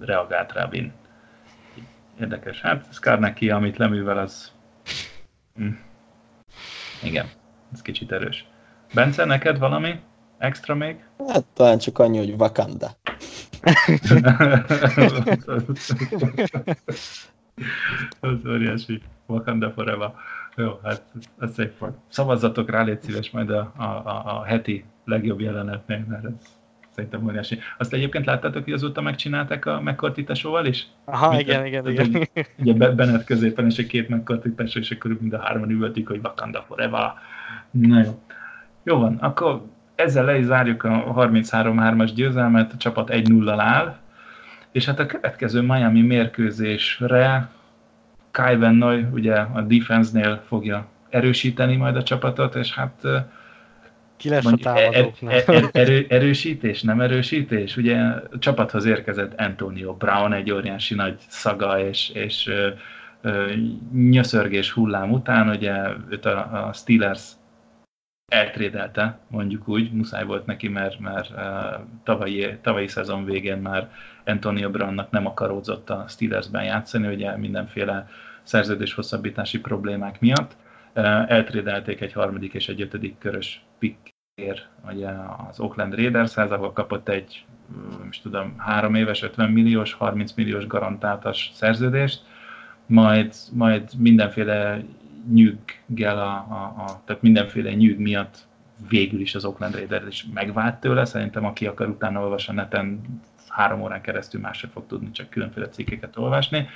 [0.00, 0.92] reagált rá Vin.
[2.20, 2.60] Érdekes.
[2.60, 4.52] Hát Scar neki, amit leművel, az...
[5.54, 5.68] Hm.
[7.02, 7.26] Igen,
[7.72, 8.46] ez kicsit erős.
[8.94, 10.00] Bence, neked valami
[10.42, 11.04] extra még?
[11.28, 12.90] Hát talán csak annyi, hogy Wakanda
[18.20, 19.02] az óriási.
[19.26, 20.14] Wakanda forever.
[20.56, 21.02] Jó, hát
[21.38, 21.96] ez szép volt.
[22.08, 26.32] Szavazzatok rá, légy szíves majd a, a, a, a heti legjobb jelenetnél, mert ez
[26.90, 27.58] szerintem óriási.
[27.78, 30.86] Azt egyébként láttátok, hogy azóta megcsinálták a McCarthy tesóval is?
[31.04, 32.26] Aha, Mint igen, a, igen, igen.
[32.58, 34.14] Ugye Bennett középen, és egy két
[34.56, 37.12] tesó, és akkor mind a hárman üvöltik, hogy Wakanda forever.
[37.70, 38.20] Na jó.
[38.82, 39.62] Jó van, akkor
[40.02, 43.96] ezzel le is zárjuk a 33-3-as győzelmet, a csapat 1-0-al áll,
[44.72, 47.48] és hát a következő Miami mérkőzésre
[48.30, 53.06] Kai Van Noy ugye a defense-nél fogja erősíteni majd a csapatot, és hát
[54.16, 57.76] ki lesz a er, er, er, erő, erősítés, nem erősítés?
[57.76, 62.68] Ugye a csapathoz érkezett Antonio Brown, egy óriási nagy szaga és, és ö,
[63.20, 63.52] ö,
[63.92, 65.74] nyöszörgés hullám után, ugye
[66.10, 67.22] őt a, a Steelers
[68.28, 73.90] eltrédelte, mondjuk úgy, muszáj volt neki, mert mert uh, tavalyi, tavalyi szezon végén már
[74.24, 78.08] Antonio Brownnak nem akaródzott a Steelersben játszani, ugye mindenféle
[78.42, 80.56] szerződés hosszabbítási problémák miatt.
[80.94, 85.10] Uh, eltrédelték egy harmadik és egy ötödik körös pickért ugye
[85.48, 87.44] az Oakland Raiders, ahol kapott egy
[88.10, 92.20] is tudom, három éves, 50 milliós, 30 milliós garantáltas szerződést,
[92.86, 94.82] majd, majd mindenféle
[95.30, 98.46] nyűggel, a, a, a, tehát mindenféle nyűg miatt
[98.88, 101.04] végül is az Oakland Raiders is megvált tőle.
[101.04, 103.00] Szerintem aki akar utána olvasni a neten,
[103.48, 106.68] három órán keresztül más sem fog tudni, csak különféle cikkeket olvasni.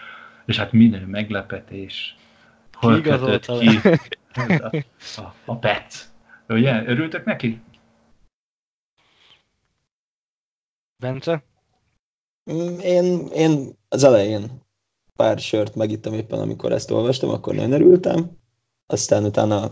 [0.45, 2.17] És hát minden meglepetés.
[2.73, 3.79] Hol ki kötött ki
[4.63, 4.77] a,
[5.17, 6.05] a, a Pets.
[6.49, 6.83] Ugye?
[6.87, 7.61] Örültek neki?
[10.97, 11.45] Bence?
[12.53, 14.66] Mm, én, én az elején
[15.17, 18.31] pár sört megittem éppen, amikor ezt olvastam, akkor nagyon örültem.
[18.87, 19.71] Aztán utána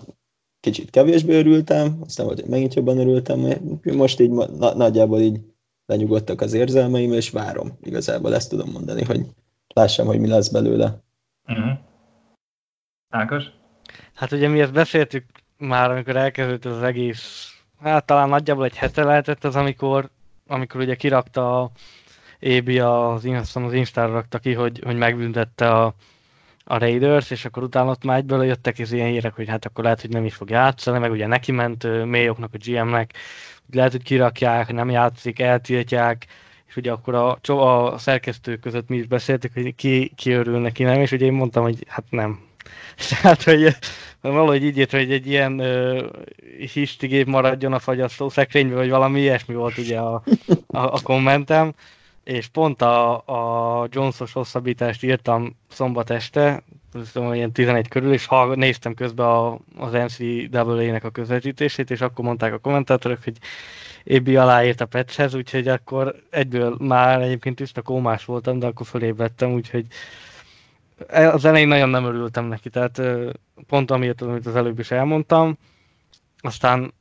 [0.61, 3.40] kicsit kevésbé örültem, aztán volt, hogy megint jobban örültem.
[3.82, 5.40] Most így na, nagyjából így
[5.86, 7.78] lenyugodtak az érzelmeim, és várom.
[7.82, 9.26] Igazából ezt tudom mondani, hogy
[9.74, 11.03] lássam, hogy mi lesz belőle.
[11.49, 11.78] Uh-huh.
[13.09, 13.45] Ákos?
[14.14, 15.24] Hát ugye mi ezt beszéltük
[15.59, 20.11] már, amikor elkezdődött az egész, hát talán nagyjából egy hete lehetett az, amikor,
[20.47, 21.70] amikor ugye kirakta a
[22.39, 25.95] Ébi az, az Instára rakta ki, hogy, hogy megbüntette a,
[26.64, 29.85] a Raiders, és akkor utána ott már egyből jöttek az ilyen hírek, hogy hát akkor
[29.85, 33.12] lehet, hogy nem is fog játszani, meg ugye neki ment Mayoknak, a GM-nek,
[33.72, 36.26] lehet, hogy kirakják, nem játszik, eltiltják,
[36.66, 37.39] és ugye akkor a,
[37.93, 41.32] a szerkesztők között mi is beszéltük, hogy ki, ki örül neki, nem, és ugye én
[41.32, 42.41] mondtam, hogy hát nem.
[43.09, 43.76] Tehát, hogy
[44.20, 46.05] valahogy így írt, hogy egy ilyen uh,
[46.72, 50.22] histigép maradjon a fagyasztó szekrényben, vagy valami ilyesmi volt ugye a,
[50.66, 51.72] a, a kommentem
[52.24, 56.62] és pont a, a Jonesos hosszabbítást írtam szombat este,
[57.04, 62.24] szóval ilyen 11 körül, és ha néztem közben a, az NCAA-nek a közvetítését, és akkor
[62.24, 63.36] mondták a kommentátorok, hogy
[64.04, 69.52] Ébi aláírt a patchhez, úgyhogy akkor egyből már egyébként tiszta kómás voltam, de akkor fölébredtem,
[69.52, 69.86] úgyhogy
[71.08, 73.00] az elején nagyon nem örültem neki, tehát
[73.66, 75.58] pont amiatt, amit az előbb is elmondtam,
[76.40, 76.92] aztán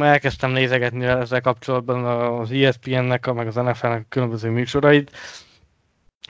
[0.00, 2.04] elkezdtem nézegetni ezzel kapcsolatban
[2.40, 5.16] az ESPN-nek, meg az NFL-nek a különböző műsorait,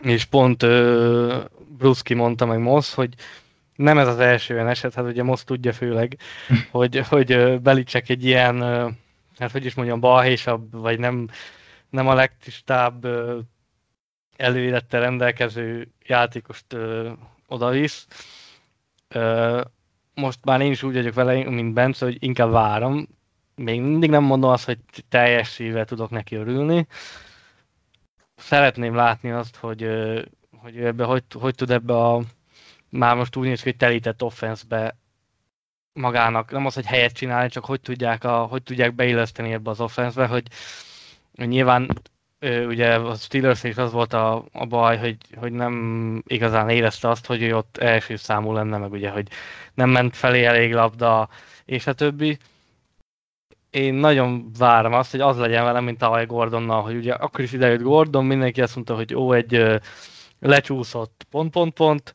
[0.03, 1.35] és pont uh,
[1.79, 3.15] Bruski mondta meg Moss, hogy
[3.75, 6.17] nem ez az első olyan eset, hát ugye Moss tudja főleg,
[6.71, 8.93] hogy, hogy uh, Belicek egy ilyen, uh,
[9.39, 11.29] hát hogy is mondjam, balhésabb, vagy nem,
[11.91, 13.39] nem a legtisztább uh,
[14.37, 17.09] előélettel rendelkező játékost uh,
[17.47, 18.07] odavisz.
[19.15, 19.61] Uh,
[20.15, 23.09] most már én is úgy vagyok vele, mint Bence, hogy inkább várom.
[23.59, 24.79] Még mindig nem mondom azt, hogy
[25.09, 26.87] teljes szívvel tudok neki örülni.
[28.37, 29.89] Szeretném látni azt, hogy,
[30.57, 32.23] hogy ebbe, hogy, hogy tud ebbe a
[32.89, 34.97] már most úgy néz ki, hogy telített offenszbe
[35.93, 39.81] magának, nem az, hogy helyet csinálni, csak hogy tudják, a, hogy tudják beilleszteni ebbe az
[39.81, 40.47] offenszbe, hogy
[41.35, 42.03] nyilván
[42.67, 47.27] ugye a Steelers is az volt a, a baj, hogy, hogy nem igazán érezte azt,
[47.27, 49.29] hogy ő ott első számú lenne, meg ugye, hogy
[49.75, 51.29] nem ment felé elég labda,
[51.65, 52.39] és a többi.
[53.71, 57.53] Én nagyon várom azt, hogy az legyen velem, mint tavaly Gordonnal, hogy ugye akkor is
[57.53, 59.81] idejött Gordon, mindenki azt mondta, hogy ó, egy
[60.41, 62.15] lecsúszott pont-pont-pont,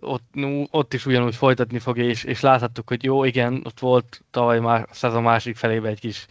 [0.00, 0.24] ott,
[0.70, 4.86] ott is ugyanúgy folytatni fogja, és, és láthattuk, hogy jó, igen, ott volt tavaly már
[4.90, 6.26] szezon másik felében egy kis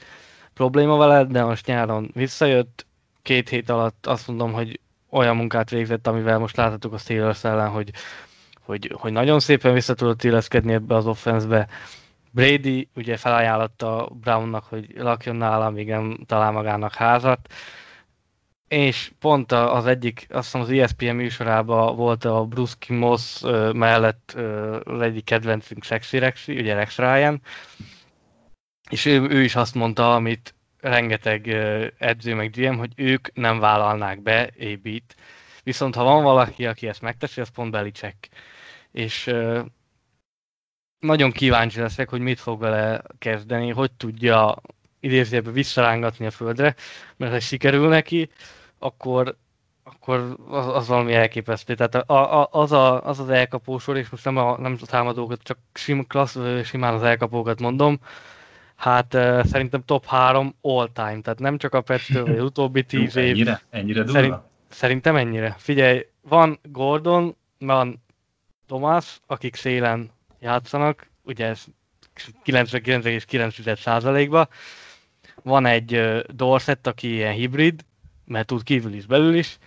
[0.53, 2.85] probléma vele, de most nyáron visszajött,
[3.21, 4.79] két hét alatt azt mondom, hogy
[5.09, 7.91] olyan munkát végzett, amivel most láthatjuk a Steelers ellen, hogy,
[8.61, 11.67] hogy, hogy nagyon szépen vissza tudott illeszkedni ebbe az offenszbe.
[12.31, 17.53] Brady ugye felajánlotta Brownnak, hogy lakjon nála, még nem talál magának házat,
[18.67, 23.41] és pont az egyik, azt hiszem az ESPN műsorában volt a Bruce Moss
[23.73, 24.31] mellett
[24.83, 27.41] az egyik kedvencünk Sexy Rexy, ugye Rex Ryan,
[28.89, 31.47] és ő, ő is azt mondta, amit rengeteg
[31.97, 35.15] edző meg GM, hogy ők nem vállalnák be AB-t,
[35.63, 38.29] viszont ha van valaki, aki ezt megteszi, az pont Belicek.
[38.91, 39.33] És
[40.99, 44.55] nagyon kíváncsi leszek, hogy mit fog vele kezdeni, hogy tudja
[44.99, 46.75] idézőjelben visszarángatni a földre,
[47.17, 48.29] mert ha sikerül neki,
[48.79, 49.35] akkor,
[49.83, 51.75] akkor az, az valami elképesztő.
[51.75, 55.43] Tehát a, a, az, a, az az elkapósor, és most nem a, nem a támadókat,
[55.43, 57.99] csak sim, klassz, simán az elkapókat mondom,
[58.75, 63.15] hát uh, szerintem top 3 all time, tehát nem csak a Pető, vagy utóbbi 10
[63.15, 63.25] év.
[63.25, 63.61] Ennyire?
[63.69, 64.19] Ennyire durva?
[64.19, 64.35] Szerint,
[64.69, 65.55] szerintem ennyire.
[65.57, 68.03] Figyelj, van Gordon, van
[68.67, 71.65] Thomas, akik szélen játszanak, ugye ez
[72.45, 74.47] 99,9%-ba.
[75.43, 77.85] Van egy Dorset, aki ilyen hibrid,
[78.25, 79.57] mert tud kívül is, belül is.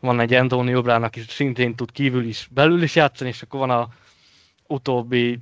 [0.00, 3.70] Van egy Antonio Brown, aki szintén tud kívül is, belül is játszani, és akkor van
[3.70, 3.88] a
[4.66, 5.38] utóbbi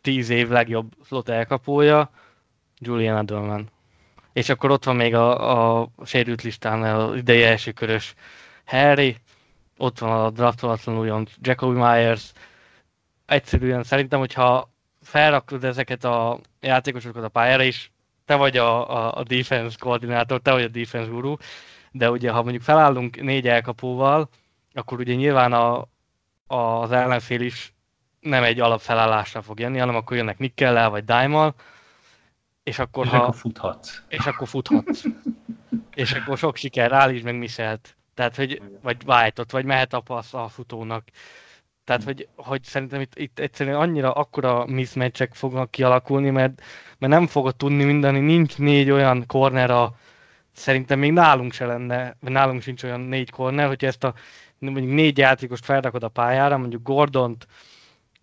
[0.00, 2.10] tíz év legjobb slot elkapója,
[2.78, 3.68] Julian Edelman.
[4.32, 8.14] És akkor ott van még a, a sérült listán az idei első körös
[8.64, 9.16] Harry,
[9.78, 12.32] ott van a draftolatlan újon Jacoby Myers.
[13.26, 14.70] Egyszerűen szerintem, hogyha
[15.02, 17.90] felrakod ezeket a játékosokat a pályára, és
[18.24, 21.36] te vagy a, a, a defense koordinátor, te vagy a defense guru,
[21.92, 24.28] de ugye ha mondjuk felállunk négy elkapóval,
[24.72, 25.76] akkor ugye nyilván a,
[26.46, 27.74] a, az ellenfél is
[28.20, 31.54] nem egy alapfelállásra fog jönni, hanem akkor jönnek Nikkellel vagy Daimmal,
[32.62, 34.02] és akkor, és ha, akkor futhatsz.
[34.08, 35.04] És akkor futhatsz.
[35.94, 37.96] és akkor sok siker, állítsd meg Michelt.
[38.14, 41.08] Tehát, hogy, vagy white vagy mehet a passz a futónak.
[41.84, 46.62] Tehát, hogy, hogy szerintem itt, itt egyszerűen annyira akkora mismatchek fognak kialakulni, mert,
[46.98, 49.94] mert nem fogod tudni mindani, nincs négy olyan corner a,
[50.52, 54.14] szerintem még nálunk se lenne, vagy nálunk sincs olyan négy corner, hogyha ezt a
[54.58, 57.46] mondjuk négy játékost felrakod a pályára, mondjuk Gordont,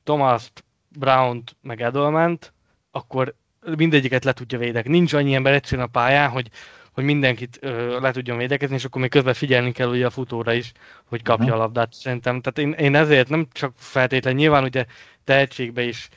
[0.04, 0.64] Thomas-t,
[1.00, 2.54] Brown-t, meg Edelment,
[2.92, 3.36] akkor
[3.76, 4.98] mindegyiket le tudja védekezni.
[4.98, 6.50] Nincs annyi ember egyszerűen a pályán, hogy,
[6.94, 10.54] hogy mindenkit ö, le tudjon védekezni, és akkor még közben figyelni kell ugye a futóra
[10.54, 10.72] is,
[11.06, 11.60] hogy kapja uh-huh.
[11.60, 11.94] a labdát.
[11.94, 14.86] Szerintem, tehát én, én ezért nem csak feltétlenül, nyilván ugye
[15.24, 16.10] tehetségbe is,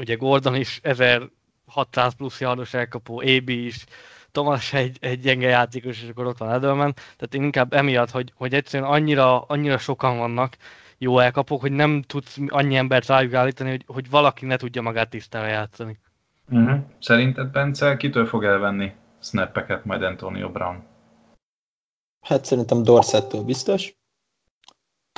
[0.00, 3.84] ugye Gordon is 1600 plusz yardos elkapó, AB is,
[4.32, 6.92] Thomas egy, egy gyenge játékos, és akkor ott van Edelman.
[6.92, 10.56] Tehát én inkább emiatt, hogy, hogy egyszerűen annyira, annyira sokan vannak,
[10.98, 15.10] jó elkapok, hogy nem tudsz annyi embert rájuk állítani, hogy, hogy valaki ne tudja magát
[15.10, 15.98] tisztára játszani.
[16.50, 16.78] Uh-huh.
[17.00, 18.92] Szerinted, Bence, kitől fog elvenni
[19.24, 20.82] snappeket majd Antonio Brown?
[22.20, 23.96] Hát szerintem Dorsettől biztos.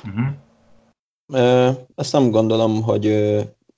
[0.04, 0.34] Uh-huh.
[1.94, 3.04] Ezt nem gondolom, hogy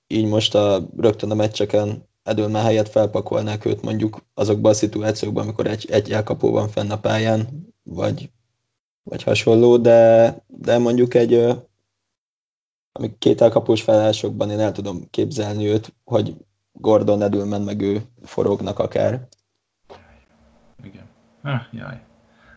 [0.07, 5.67] így most a, rögtön a meccseken Edelman helyett felpakolnák őt mondjuk azokban a szituációkban, amikor
[5.67, 8.31] egy, egy elkapó van fenn a pályán, vagy
[9.09, 11.35] vagy hasonló, de, de mondjuk egy
[12.93, 16.37] ami két elkapós felállásokban én el tudom képzelni őt, hogy
[16.73, 19.29] Gordon Edelman meg ő forognak akár.
[21.49, 22.01] Ah, jaj.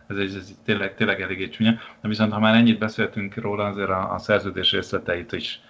[0.06, 1.78] Ez, ez, ez tényleg, tényleg eléggé csúnya.
[2.00, 5.60] De viszont ha már ennyit beszéltünk róla, azért a, a szerződés részleteit is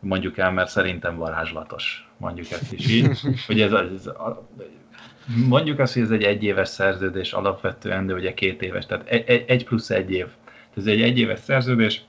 [0.00, 2.08] mondjuk el, mert szerintem varázslatos.
[2.16, 3.20] Mondjuk ezt is így.
[3.46, 4.48] hogy ez, ez, a,
[5.48, 9.64] mondjuk azt, hogy ez egy egyéves szerződés alapvetően, de ugye két éves, tehát egy, egy
[9.64, 10.26] plusz egy év.
[10.76, 12.02] Ez egy egyéves szerződés,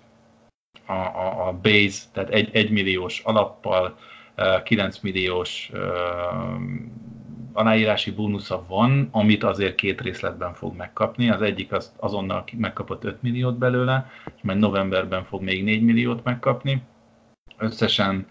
[0.85, 3.97] a, a, a base, tehát egy, egy milliós alappal,
[4.63, 5.71] 9 milliós
[7.55, 11.29] aláírási bónusza van, amit azért két részletben fog megkapni.
[11.29, 16.23] Az egyik az azonnal megkapott 5 milliót belőle, és majd novemberben fog még 4 milliót
[16.23, 16.81] megkapni.
[17.57, 18.25] Összesen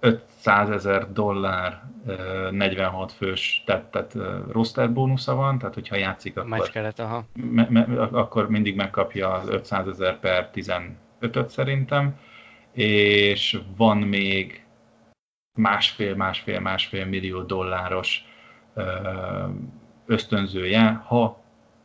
[0.00, 1.82] 500 ezer dollár
[2.50, 4.16] 46 fős, tehát, tehát
[4.50, 7.24] roster bónusza van, tehát hogyha játszik, akkor, kelet, aha.
[7.34, 12.18] Me, me, akkor mindig megkapja az 500 ezer per 15-öt szerintem,
[12.72, 14.64] és van még
[15.58, 18.24] másfél, másfél, másfél millió dolláros
[20.06, 21.40] ösztönzője, ha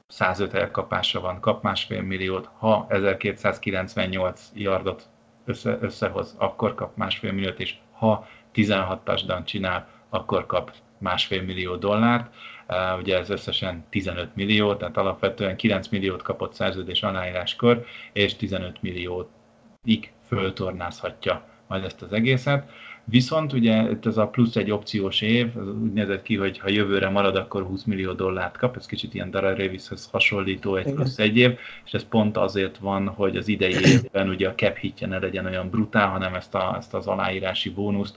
[0.07, 5.07] 105 elkapása van, kap másfél milliót, ha 1298 yardot
[5.45, 11.75] össze, összehoz, akkor kap másfél milliót, és ha 16 touchdown csinál, akkor kap másfél millió
[11.75, 12.33] dollárt.
[12.67, 18.81] Uh, ugye ez összesen 15 millió, tehát alapvetően 9 milliót kapott szerződés aláíráskor, és 15
[18.81, 22.69] millióig föltornázhatja majd ezt az egészet.
[23.09, 26.69] Viszont ugye itt ez a plusz egy opciós év, az úgy nézett ki, hogy ha
[26.69, 31.17] jövőre marad, akkor 20 millió dollárt kap, ez kicsit ilyen Dara Revishez hasonlító egy plusz
[31.17, 35.07] egy év, és ez pont azért van, hogy az idei évben ugye a cap hitje
[35.07, 38.15] ne legyen olyan brutál, hanem ezt, a, ezt az aláírási bónuszt,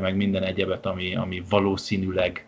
[0.00, 2.46] meg minden egyebet, ami, ami valószínűleg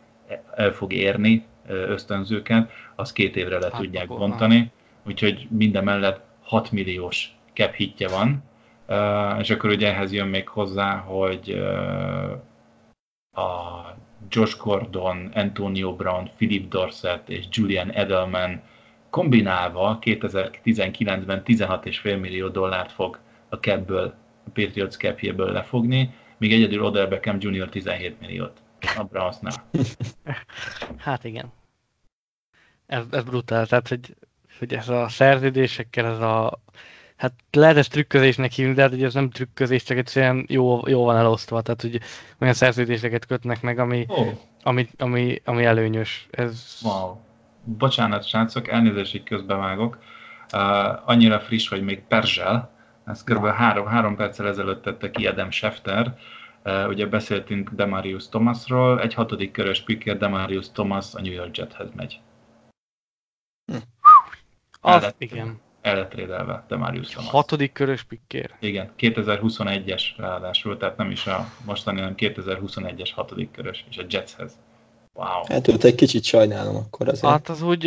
[0.54, 4.70] el fog érni ösztönzőket, az két évre le hát, tudják bontani,
[5.06, 8.42] úgyhogy minden mellett 6 milliós cap hitje van,
[9.38, 12.30] És akkor ugye ehhez jön még hozzá, hogy uh,
[13.44, 13.96] a
[14.28, 18.62] Josh Gordon, Antonio Brown, Philip Dorset és Julian Edelman
[19.10, 23.18] kombinálva 2019-ben 16,5 millió dollárt fog
[23.48, 24.14] a capből,
[24.46, 27.68] a Patriots capjéből lefogni, míg egyedül Odell Beckham Jr.
[27.68, 28.62] 17 milliót
[28.96, 29.64] a Brownsnál.
[30.96, 31.52] Hát igen.
[32.86, 34.14] Ez, ez brutál, tehát hogy,
[34.58, 36.60] hogy ez a szerződésekkel, ez a
[37.24, 41.04] hát lehet ezt trükközésnek hívni, de hát ugye ez nem trükközés, csak egyszerűen jó, jó
[41.04, 42.00] van elosztva, tehát hogy
[42.40, 44.28] olyan szerződéseket kötnek meg, ami, oh.
[44.62, 46.28] ami, ami, ami előnyös.
[46.30, 46.78] Ez...
[46.82, 47.16] Wow.
[47.64, 49.98] Bocsánat, srácok, elnézést, közbevágok.
[50.52, 52.70] Uh, annyira friss, hogy még Perzsel,
[53.06, 53.46] ezt kb.
[53.46, 56.18] három, három perccel ezelőtt tette ki Adam Schefter,
[56.66, 61.88] Uh, ugye beszéltünk Demarius Thomasról, egy hatodik körös picker Demarius Thomas a New York Jethez
[61.94, 62.20] megy.
[63.72, 63.76] Hm.
[64.80, 67.30] Azt igen el lett trédelve Demarius Thomas.
[67.30, 68.50] Hatodik körös pikkér.
[68.60, 74.52] Igen, 2021-es ráadásul, tehát nem is a mostani, hanem 2021-es hatodik körös, és a Jetshez.
[75.12, 75.44] Wow.
[75.48, 77.32] Hát őt egy kicsit sajnálom akkor azért.
[77.32, 77.86] Hát az úgy,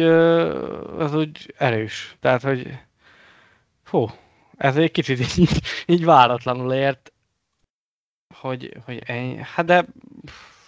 [0.98, 2.16] az úgy erős.
[2.20, 2.80] Tehát, hogy
[3.84, 4.08] fú,
[4.58, 7.14] ez egy kicsit így, így váratlanul ért,
[8.36, 9.40] hogy, hogy ennyi.
[9.42, 9.86] Hát de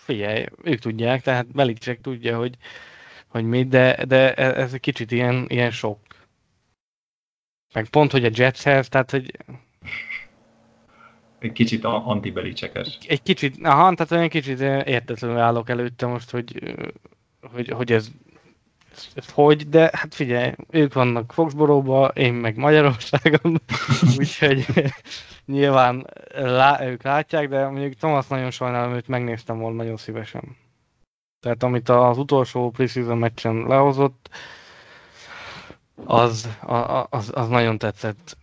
[0.03, 2.55] figyelj, ők tudják, tehát Belicek tudja, hogy,
[3.27, 5.99] hogy mit, de, de ez egy kicsit ilyen, ilyen sok.
[7.74, 9.38] Meg pont, hogy a Jetshez, tehát, hogy...
[11.39, 12.97] Egy kicsit antibeli-csekes.
[13.07, 16.76] Egy kicsit, aha, tehát olyan kicsit értetlenül állok előtte most, hogy,
[17.51, 18.09] hogy, hogy ez,
[19.13, 23.61] ez hogy, de hát figyelj, ők vannak Foxboróba, én meg Magyarországon,
[24.17, 24.65] úgyhogy
[25.45, 30.57] nyilván lá, ők látják, de mondjuk Thomas nagyon sajnálom, őt megnéztem volna nagyon szívesen.
[31.39, 34.30] Tehát amit az utolsó preseason meccsen lehozott,
[36.06, 36.58] az,
[37.10, 38.38] az, az nagyon tetszett.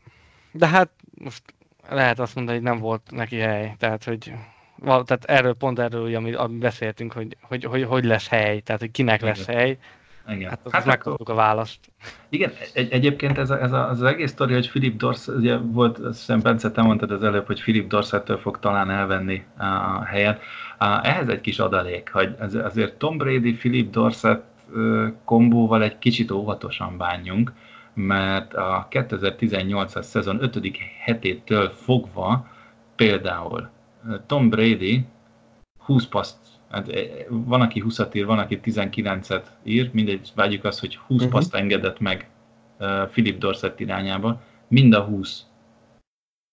[0.52, 1.42] De hát most
[1.88, 3.74] lehet azt mondani, hogy nem volt neki hely.
[3.78, 4.32] Tehát, hogy
[4.84, 8.90] tehát erről pont erről, amit, amit beszéltünk, hogy, hogy, hogy, hogy lesz hely, tehát hogy
[8.90, 9.56] kinek lesz Igen.
[9.56, 9.78] hely.
[10.28, 10.48] Igen.
[10.48, 11.78] Hát, hát megkaptuk a választ.
[12.28, 15.98] Igen, egy, egyébként ez, a, ez a, az egész sztori, hogy Philip Dorset, ugye volt,
[16.06, 20.40] hiszem Bence, te mondtad az előbb, hogy Philip Dorsettől fog talán elvenni a helyet.
[21.02, 24.42] Ehhez egy kis adalék, hogy azért Tom Brady, Philip Dorset
[25.24, 27.52] kombóval egy kicsit óvatosan bánjunk,
[27.94, 30.78] mert a 2018-as szezon 5.
[31.04, 32.46] hetétől fogva
[32.96, 33.68] például
[34.26, 35.04] Tom Brady
[35.78, 36.36] 20 paszt,
[36.70, 36.90] hát
[37.28, 41.32] van, aki 20 ír, van, aki 19-et ír, mindegy, vágyjuk azt, hogy 20 uh-huh.
[41.32, 42.30] paszt engedett meg
[43.10, 45.44] Philip Dorset irányába, mind a 20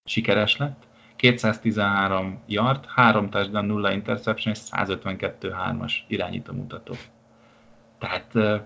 [0.06, 6.94] sikeres lett, 213 yard, 3 touchdown, 0 interception és 152 3-as irányító mutató.
[8.04, 8.60] Tehát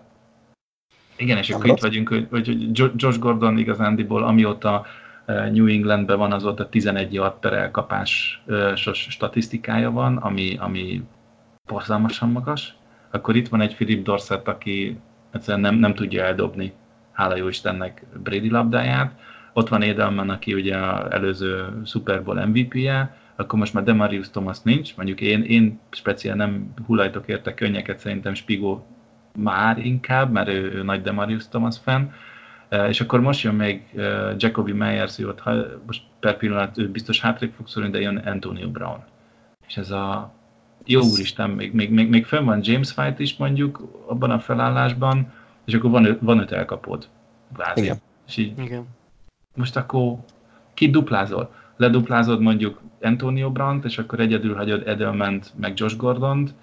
[1.17, 4.85] Igen, és akkor itt vagyunk, hogy, hogy Josh Gordon igazándiból amióta
[5.25, 8.41] New Englandben van, azóta 11 yard per elkapás
[8.93, 11.03] statisztikája van, ami, ami
[11.65, 12.75] borzalmasan magas.
[13.11, 14.99] Akkor itt van egy Philip Dorset, aki
[15.31, 16.73] egyszerűen nem, nem tudja eldobni,
[17.11, 19.19] hála jó Istennek, Brady labdáját.
[19.53, 24.61] Ott van Edelman, aki ugye az előző Super Bowl MVP-je, akkor most már Demarius Thomas
[24.61, 28.96] nincs, mondjuk én, én speciál nem hullajtok érte könnyeket, szerintem Spigó
[29.37, 32.13] már inkább, mert ő, ő nagy Demarius Thomas fan,
[32.89, 33.83] és akkor most jön még
[34.37, 35.43] Jacoby Meyers, ott
[35.85, 39.03] most per pillanat ő biztos hátrébb fog szólni, de jön Antonio Brown.
[39.67, 40.33] És ez a
[40.85, 45.31] jó úristen, még, még, még, még fönn van James White is mondjuk abban a felállásban,
[45.65, 47.07] és akkor van, van öt elkapód.
[47.53, 47.81] Kvázi.
[47.81, 47.97] Igen.
[48.27, 48.87] És így, Igen.
[49.55, 50.17] Most akkor
[50.73, 51.53] ki duplázol?
[51.75, 56.53] Leduplázod mondjuk Antonio Brown-t, és akkor egyedül hagyod Edelment, meg Josh Gordont,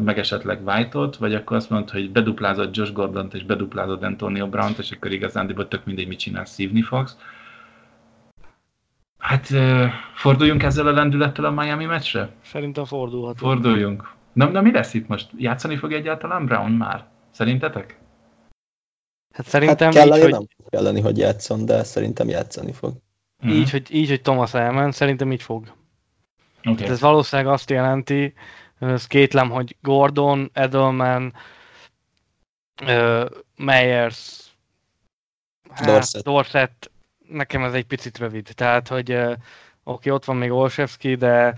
[0.00, 4.78] meg esetleg White-ot, vagy akkor azt mondod, hogy beduplázod Josh Gordon-t és beduplázod Antonio Brown-t,
[4.78, 7.16] és akkor igazán tök mindegy, mit csinálsz, szívni fogsz.
[9.18, 9.48] Hát
[10.14, 12.28] forduljunk ezzel a lendülettel a Miami meccsre?
[12.44, 13.52] Szerintem fordulhatunk.
[13.52, 14.10] Forduljunk.
[14.32, 15.30] Na, na mi lesz itt most?
[15.36, 17.04] Játszani fog egyáltalán Brown már?
[17.30, 18.00] Szerintetek?
[19.32, 20.30] Hát szerintem hát így, hogy...
[20.30, 22.92] nem kelleni, hogy játszon, de szerintem játszani fog.
[23.44, 23.70] Így, hmm.
[23.70, 25.72] hogy, így, hogy Thomas elment, szerintem így fog.
[26.64, 26.86] Okay.
[26.86, 28.34] ez valószínűleg azt jelenti,
[28.90, 31.34] ez kétlem, hogy Gordon, Edelman,
[32.82, 33.26] uh,
[33.56, 34.50] Meyers,
[35.70, 36.22] hát, Dorset.
[36.22, 36.90] Dorset,
[37.28, 38.48] nekem ez egy picit rövid.
[38.54, 39.32] Tehát, hogy uh,
[39.84, 41.54] oké, ott van még Olszewski, de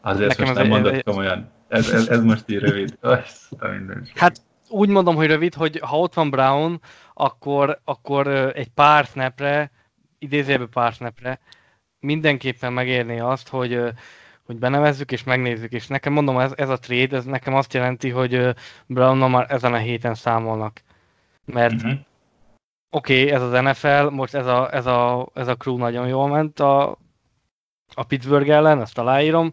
[0.00, 1.04] Azért nekem most nem mondod egy...
[1.04, 1.50] komolyan.
[1.68, 2.98] Ez, ez, ez most így rövid.
[4.14, 6.80] hát úgy mondom, hogy rövid, hogy ha ott van Brown,
[7.14, 9.70] akkor, akkor egy pár snapre,
[10.18, 11.40] idézőjelben pár snapre,
[12.00, 13.82] mindenképpen megérné azt, hogy
[14.48, 18.10] hogy benevezzük és megnézzük, és nekem mondom, ez, ez a trade, ez nekem azt jelenti,
[18.10, 18.54] hogy
[18.86, 20.82] brown már ezen a héten számolnak.
[21.44, 21.98] Mert uh-huh.
[22.90, 26.28] oké, okay, ez az NFL, most ez a, ez, a, ez a crew nagyon jól
[26.28, 26.98] ment a,
[27.94, 29.52] a Pittsburgh ellen, ezt aláírom,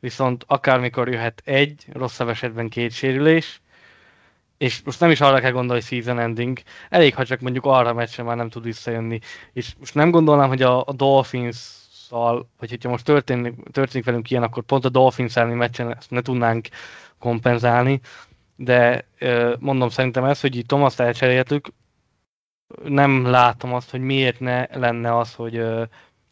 [0.00, 3.60] viszont akármikor jöhet egy, rosszabb esetben két sérülés,
[4.58, 7.88] és most nem is arra kell gondolni, hogy season ending, elég, ha csak mondjuk arra
[7.88, 9.20] a meccsre már nem tud visszajönni.
[9.52, 14.30] És most nem gondolnám, hogy a, a Dolphins Dolphins-szal, vagy hogyha most történik, történik velünk
[14.30, 16.68] ilyen, akkor pont a Dolphins elleni meccsen ezt ne tudnánk
[17.18, 18.00] kompenzálni,
[18.56, 19.08] de
[19.58, 21.68] mondom szerintem ez, hogy itt Thomas-t elcseréltük,
[22.84, 25.62] nem látom azt, hogy miért ne lenne az, hogy,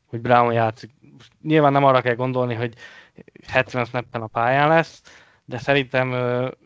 [0.06, 0.90] hogy Brown játszik.
[1.42, 2.74] Nyilván nem arra kell gondolni, hogy
[3.46, 5.02] 70 snappen a pályán lesz,
[5.44, 6.14] de szerintem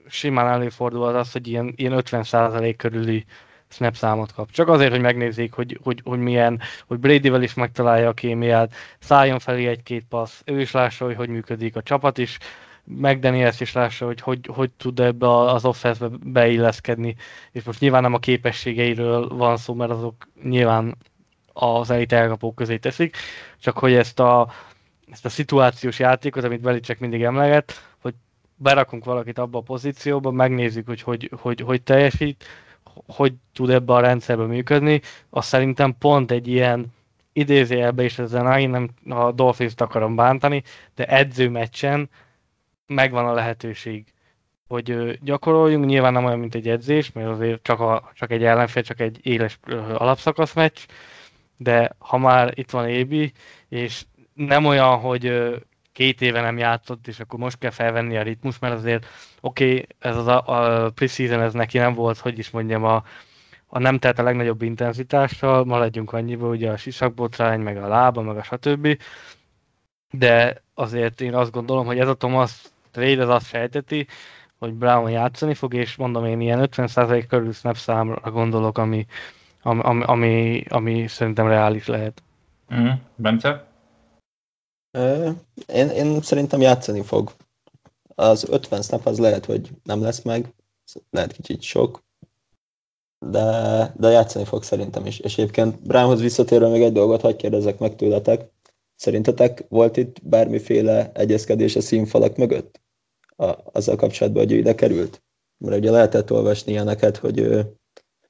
[0.09, 3.25] simán előfordul az, az hogy ilyen, ilyen 50% körüli
[3.69, 4.51] snap számot kap.
[4.51, 9.39] Csak azért, hogy megnézzék, hogy, hogy, hogy milyen, hogy Bradyvel is megtalálja a kémiát, szálljon
[9.39, 12.39] felé egy-két passz, ő is lássa, hogy hogy működik a csapat is,
[12.85, 17.17] meg Daniels is lássa, hogy hogy, hogy tud ebbe az offense beilleszkedni,
[17.53, 20.97] és most nyilván nem a képességeiről van szó, mert azok nyilván
[21.53, 23.17] az elit elkapók közé teszik,
[23.61, 24.53] csak hogy ezt a,
[25.11, 28.15] ezt a szituációs játékot, amit Belicek mindig emleget, hogy
[28.57, 32.45] berakunk valakit abba a pozícióba, megnézzük, hogy hogy, hogy, hogy teljesít,
[33.07, 36.87] hogy tud ebbe a rendszerbe működni, azt szerintem pont egy ilyen
[37.33, 40.63] idézőjelbe is ezen, én nem a Dolphins-t akarom bántani,
[40.95, 42.11] de edzőmeccsen
[42.87, 44.13] megvan a lehetőség,
[44.69, 48.83] hogy gyakoroljunk, nyilván nem olyan, mint egy edzés, mert azért csak, a, csak egy ellenfél,
[48.83, 49.59] csak egy éles
[49.95, 50.79] alapszakasz meccs,
[51.57, 53.33] de ha már itt van Ébi,
[53.69, 55.55] és nem olyan, hogy
[55.99, 59.07] két éve nem játszott, és akkor most kell felvenni a ritmus, mert azért
[59.41, 63.05] oké, okay, ez az a, a preseason, ez neki nem volt, hogy is mondjam, a,
[63.67, 68.37] a nem telt a legnagyobb intenzitással, maradjunk annyiba, ugye a sisakbotrány, meg a lába, meg
[68.37, 68.99] a stb.
[70.11, 74.07] De azért én azt gondolom, hogy ez a Thomas trade az azt sejteti,
[74.59, 79.07] hogy Brown játszani fog, és mondom én ilyen 50% körül snap számra gondolok, ami,
[79.63, 82.23] ami, ami, ami szerintem reális lehet.
[82.75, 82.89] Mm.
[83.15, 83.68] Bence?
[85.67, 87.33] Én, én szerintem játszani fog.
[88.15, 90.55] Az 50 snap az lehet, hogy nem lesz meg,
[91.11, 92.03] lehet kicsit sok,
[93.19, 95.19] de, de játszani fog szerintem is.
[95.19, 98.51] És egyébként Brownhoz visszatérve még egy dolgot hagyj kérdezek meg tőletek.
[98.97, 102.81] Szerintetek volt itt bármiféle egyezkedés a színfalak mögött?
[103.37, 105.23] A, azzal kapcsolatban, hogy ő ide került?
[105.59, 107.39] Mert ugye lehetett olvasni ilyeneket, hogy,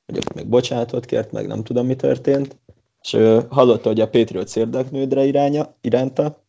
[0.07, 2.57] hogy még bocsánatot kért, meg nem tudom mi történt,
[3.01, 3.16] és
[3.49, 6.43] hallotta, hogy a Patriots érdeklődre iránya, iránta,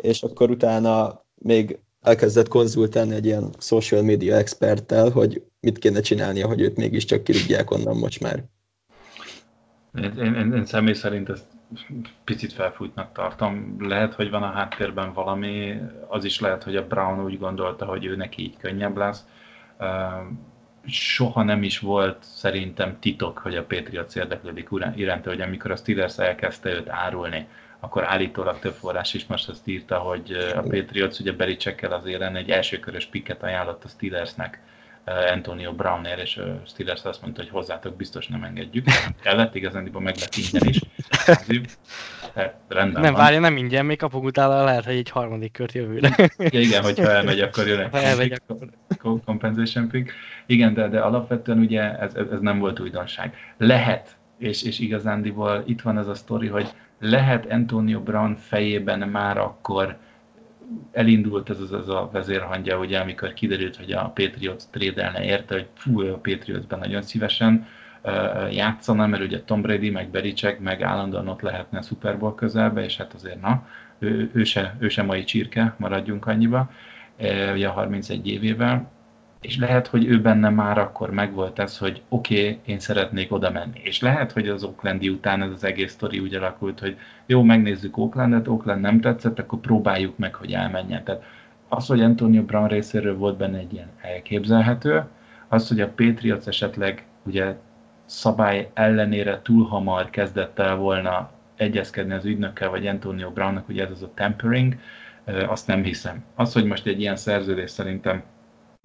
[0.00, 6.46] és akkor utána még elkezdett konzultálni egy ilyen social media experttel, hogy mit kéne csinálnia,
[6.46, 8.44] hogy őt mégiscsak kirúgják onnan most már.
[10.02, 11.46] Én, én, én személy szerint ezt
[12.24, 13.76] picit felfújtnak tartom.
[13.78, 18.04] Lehet, hogy van a háttérben valami, az is lehet, hogy a Brown úgy gondolta, hogy
[18.04, 19.24] ő neki így könnyebb lesz.
[20.86, 26.18] soha nem is volt szerintem titok, hogy a Patriots érdeklődik iránta, hogy amikor a Steelers
[26.18, 27.48] elkezdte őt árulni,
[27.86, 32.36] akkor állítólag több forrás is most azt írta, hogy a Patriots ugye Belicsekkel az élen
[32.36, 34.60] egy elsőkörös piket ajánlott a Steelersnek
[35.32, 38.86] Antonio Brownért, és a Steelers azt mondta, hogy hozzátok biztos nem engedjük.
[39.22, 40.80] Kellett, igazán meg lett ingyen is.
[42.68, 43.22] rendben nem, van.
[43.22, 46.30] várja, nem ingyen, még kapunk utána lehet, hogy egy harmadik kört jövőre.
[46.38, 48.32] ja, igen, hogyha elmegy, akkor jön egy elmegy,
[48.88, 49.20] akkor...
[49.24, 50.12] compensation pick.
[50.46, 53.34] Igen, de, de alapvetően ugye ez, ez, ez nem volt újdonság.
[53.56, 56.68] Lehet, és, és igazándiból itt van az a sztori, hogy
[56.98, 59.96] lehet Antonio Brown fejében már akkor
[60.92, 65.66] elindult ez az, az a vezérhangja, ugye, amikor kiderült, hogy a Patriots trédelne érte, hogy
[65.74, 67.66] fú, a Patriotsben nagyon szívesen
[68.02, 72.34] uh, játszana, mert ugye Tom Brady, meg Belichick, meg állandóan ott lehetne a Super Bowl
[72.34, 73.66] közelbe, és hát azért na,
[73.98, 76.70] ő, ő, se, ő se mai csirke, maradjunk annyiba,
[77.18, 78.90] uh, ugye 31 évével,
[79.40, 83.50] és lehet, hogy ő benne már akkor megvolt ez, hogy oké, okay, én szeretnék oda
[83.50, 83.80] menni.
[83.82, 87.98] És lehet, hogy az Oaklandi után ez az egész sztori úgy alakult, hogy jó, megnézzük
[87.98, 91.04] Oaklandet, Oakland nem tetszett, akkor próbáljuk meg, hogy elmenjen.
[91.04, 91.22] Tehát
[91.68, 95.04] az, hogy Antonio Brown részéről volt benne egy ilyen elképzelhető,
[95.48, 97.56] az, hogy a Patriots esetleg ugye
[98.04, 103.90] szabály ellenére túl hamar kezdett el volna egyezkedni az ügynökkel, vagy Antonio Brownnak, ugye ez
[103.90, 104.76] az a tempering,
[105.46, 106.24] azt nem hiszem.
[106.34, 108.22] Az, hogy most egy ilyen szerződés szerintem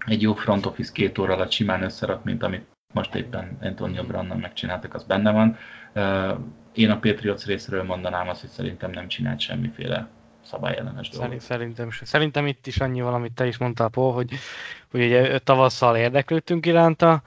[0.06, 4.38] egy jó front office két óra alatt simán összerak, mint amit most éppen Antonio Brannal
[4.38, 5.58] megcsináltak, az benne van.
[6.74, 10.08] Én a Patriots részről mondanám azt, hogy szerintem nem csinált semmiféle
[10.42, 11.40] szabályellenes dolgot.
[11.40, 14.32] Szerintem, szerintem itt is annyi valamit te is mondtál, Paul, hogy,
[14.92, 17.22] hogy ugye tavasszal érdeklődtünk iránta,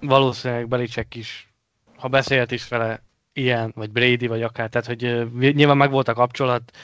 [0.00, 1.48] valószínűleg Belicek is,
[1.96, 6.14] ha beszélt is vele ilyen, vagy Brady, vagy akár, tehát hogy nyilván meg volt a
[6.14, 6.76] kapcsolat,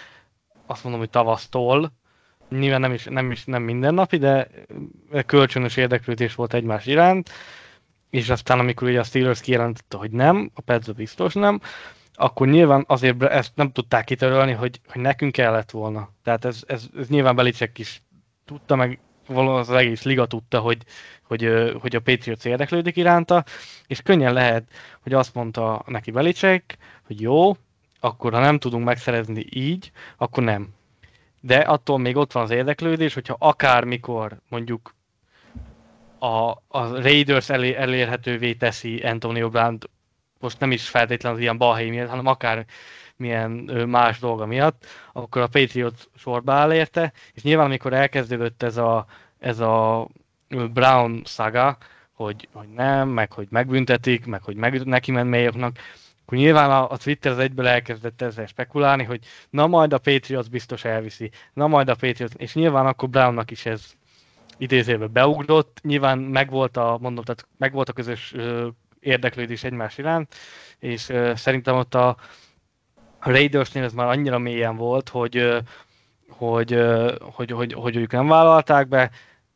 [0.66, 1.92] azt mondom, hogy tavasztól,
[2.50, 4.48] nyilván nem is, nem is nem mindennapi, de
[5.26, 7.30] kölcsönös érdeklődés volt egymás iránt,
[8.10, 11.60] és aztán amikor ugye a Steelers kijelentette, hogy nem, a Pedzо biztos nem,
[12.14, 16.08] akkor nyilván azért ezt nem tudták kitörölni, hogy, hogy nekünk kellett volna.
[16.22, 18.02] Tehát ez, ez, ez nyilván Belicek is
[18.44, 19.00] tudta, meg
[19.34, 20.82] az egész liga tudta, hogy,
[21.22, 23.44] hogy, hogy a Patriots érdeklődik iránta,
[23.86, 24.64] és könnyen lehet,
[25.00, 27.56] hogy azt mondta neki Belicek, hogy jó,
[28.00, 30.68] akkor ha nem tudunk megszerezni így, akkor nem
[31.40, 34.94] de attól még ott van az érdeklődés, hogyha akármikor mondjuk
[36.18, 39.78] a, a Raiders elé, elérhetővé teszi Antonio Brown,
[40.38, 42.66] most nem is feltétlenül az ilyen balhely miatt, hanem akár
[43.16, 43.50] milyen
[43.88, 49.06] más dolga miatt, akkor a Patriot sorba áll érte, és nyilván amikor elkezdődött ez a,
[49.38, 50.06] ez a
[50.48, 51.76] Brown saga,
[52.12, 55.78] hogy, hogy nem, meg hogy megbüntetik, meg hogy meg, neki ment mélyoknak,
[56.30, 59.20] akkor nyilván a, a Twitter az egyből elkezdett ezzel spekulálni, hogy
[59.50, 63.66] na majd a Patriots biztos elviszi, na majd a Patriots, és nyilván akkor Brownnak is
[63.66, 63.92] ez
[64.58, 68.68] idézőbe beugrott, nyilván megvolt a, mondom, tehát megvolt a közös ö,
[69.00, 70.34] érdeklődés egymás iránt,
[70.78, 72.16] és ö, szerintem ott a,
[73.18, 75.58] Raidersnél ez már annyira mélyen volt, hogy, ö,
[76.28, 79.10] hogy, hogy, hogy, hogy, hogy ők nem vállalták be,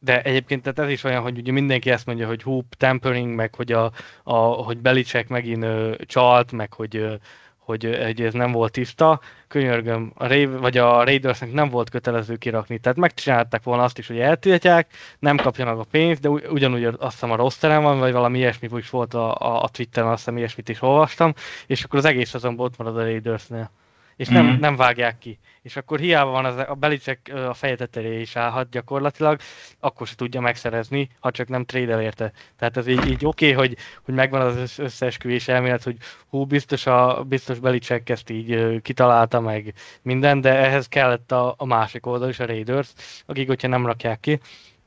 [0.05, 3.55] de egyébként tehát ez is olyan, hogy ugye mindenki ezt mondja, hogy hoop tampering, meg
[3.55, 3.93] hogy, a,
[4.23, 7.15] a, hogy Belicek megint ö, csalt, meg hogy, ö,
[7.59, 9.21] hogy, hogy ez nem volt tiszta.
[9.49, 12.79] Könyörgöm, a Ray, vagy a Raidersnek nem volt kötelező kirakni.
[12.79, 16.97] Tehát megcsinálták volna azt is, hogy eltiltják, nem kapja meg a pénzt, de ugyanúgy azt
[17.13, 20.19] hiszem a rossz terem van, vagy valami ilyesmi is volt a, a, a Twitteren, azt
[20.19, 21.33] hiszem ilyesmit is olvastam,
[21.67, 23.71] és akkor az egész azon ott marad a Raidersnél
[24.17, 24.59] és nem, mm.
[24.59, 25.39] nem vágják ki.
[25.63, 29.41] És akkor hiába van az, a Belicek a feje tetejére is állhat gyakorlatilag,
[29.81, 32.33] akkor se tudja megszerezni, ha csak nem trédel érte.
[32.57, 35.97] Tehát ez így, így oké, okay, hogy, hogy megvan az összeesküvés elmélet, hogy
[36.29, 41.65] hú, biztos, a, biztos Belicek ezt így kitalálta meg minden, de ehhez kellett a, a
[41.65, 42.93] másik oldal is, a Raiders,
[43.27, 44.41] akik, hogyha nem rakják ki,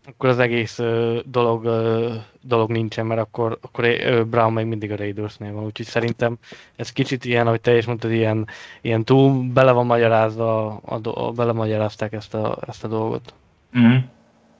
[0.08, 4.91] akkor az egész uh, dolog, uh, dolog nincsen, mert akkor, akkor uh, Brown még mindig
[4.91, 6.38] a Raidersnél van, úgyhogy szerintem
[6.76, 8.48] ez kicsit ilyen, ahogy te is mondtad, ilyen,
[8.82, 13.34] ilyen túl bele van magyarázva, a, a, belemagyarázták ezt a, ezt a dolgot.
[13.77, 13.95] Mm.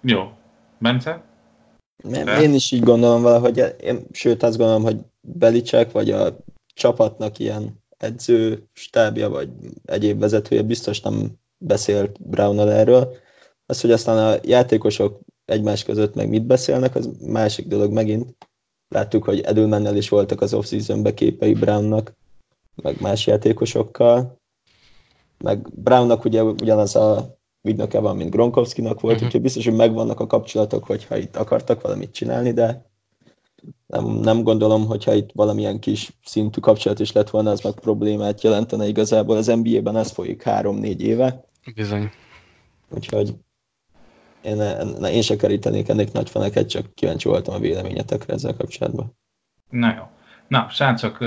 [0.01, 0.31] Jó.
[0.77, 1.23] Bence?
[2.13, 6.38] Én, én is így gondolom valahogy, én, sőt azt gondolom, hogy Belicek vagy a
[6.73, 9.49] csapatnak ilyen edző stábja, vagy
[9.85, 13.15] egyéb vezetője biztos nem beszélt Brown erről.
[13.65, 18.36] Az, hogy aztán a játékosok egymás között meg mit beszélnek, az másik dolog megint.
[18.90, 22.14] Láttuk, hogy Edelmannel is voltak az off-seasonbe képei Brownnak,
[22.76, 24.40] meg más játékosokkal.
[25.38, 29.28] Meg Brownnak ugye ugyanaz a ügynöke van, mint Gronkowskinak volt, uh-huh.
[29.28, 32.86] úgyhogy biztos, hogy megvannak a kapcsolatok, hogyha itt akartak valamit csinálni, de
[33.88, 38.44] nem, nem gondolom, hogyha itt valamilyen kis szintű kapcsolat is lett volna, az meg problémát
[38.44, 39.38] jelentene igazából.
[39.38, 41.45] Az NBA-ben ez folyik három-négy éve.
[41.76, 42.10] Bizony.
[42.90, 43.36] Úgyhogy
[44.48, 44.61] én,
[45.06, 49.18] én, se kerítenék ennek nagy faneket, csak kíváncsi voltam a véleményetekre ezzel kapcsolatban.
[49.69, 50.03] Na jó.
[50.48, 51.19] Na, srácok,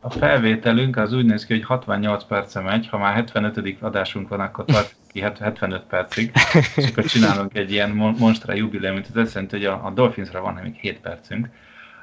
[0.00, 3.76] a felvételünk az úgy néz ki, hogy 68 perce megy, ha már 75.
[3.80, 6.32] adásunk van, akkor tart ki 75 percig,
[6.76, 10.54] és akkor csinálunk egy ilyen monstra jubileumot, ez azt jelenti, hogy a, a Dolphinsra van
[10.62, 11.48] még 7 percünk.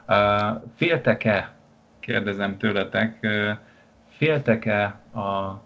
[0.08, 1.54] Uh, féltek-e,
[2.00, 3.50] kérdezem tőletek, uh,
[4.18, 4.84] féltek-e
[5.14, 5.62] a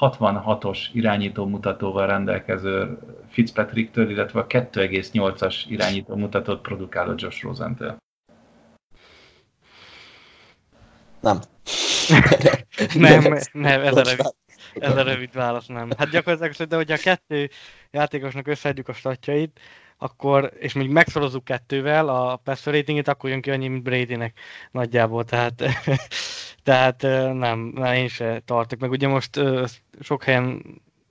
[0.00, 2.98] 66-os irányító mutatóval rendelkező
[3.36, 7.96] Fitzpatrick-től, illetve a 2,8-as irányító mutatót produkáló Josh Rosen-től?
[11.20, 11.40] Nem.
[12.94, 14.34] nem, nem, ez a, rövid,
[14.74, 15.90] ez a rövid válasz nem.
[15.98, 17.50] Hát gyakorlatilag de hogyha a kettő
[17.90, 19.60] játékosnak összeadjuk a statjait,
[19.98, 24.38] akkor, és még megszorozzuk kettővel a passer ratingét, akkor jön ki annyi, mint Bradynek
[24.70, 25.62] nagyjából, tehát,
[26.62, 27.02] tehát
[27.32, 28.80] nem, nem, én se tartok.
[28.80, 29.40] Meg ugye most
[30.00, 30.62] sok helyen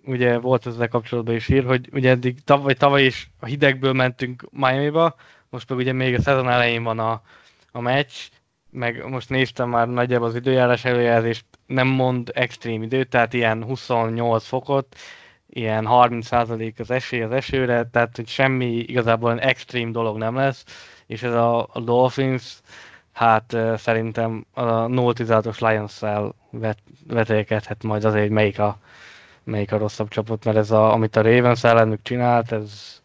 [0.05, 4.47] ugye volt ezzel kapcsolatban is hír, hogy ugye eddig tavaly, tavaly is a hidegből mentünk
[4.51, 5.15] Miami-ba,
[5.49, 7.21] most meg ugye még a szezon elején van a,
[7.71, 8.13] a meccs,
[8.69, 14.45] meg most néztem már nagyjából az időjárás előjelzést, nem mond extrém időt, tehát ilyen 28
[14.45, 14.95] fokot,
[15.49, 20.65] ilyen 30% az esély az esőre, tehát hogy semmi igazából extrém dolog nem lesz,
[21.07, 22.59] és ez a, a Dolphins,
[23.11, 26.77] hát szerintem a 0-16-os Lions-szel vet,
[27.83, 28.79] majd azért, hogy melyik a,
[29.45, 33.01] melyik a rosszabb csapat, mert ez a, amit a Ravens ellenük csinált, ez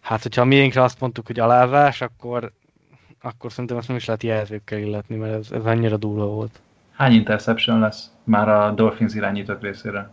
[0.00, 2.52] hát hogyha a miénkre azt mondtuk, hogy alázás, akkor
[3.22, 6.60] akkor szerintem ezt nem is lehet jelzőkkel illetni, mert ez, ez annyira durva volt.
[6.92, 10.10] Hány interception lesz már a Dolphins irányítók részére?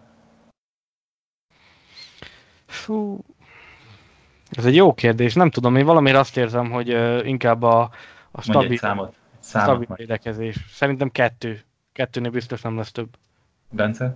[2.65, 3.19] Fú,
[4.52, 6.88] ez egy jó kérdés, nem tudom, én valamire azt érzem, hogy
[7.26, 7.90] inkább a,
[8.31, 9.15] a stabil, számot.
[9.40, 10.65] Számot stabil védekezés.
[10.69, 11.61] Szerintem kettő.
[11.94, 13.10] Kettőnél biztos nem lesz több.
[13.69, 14.15] Bence?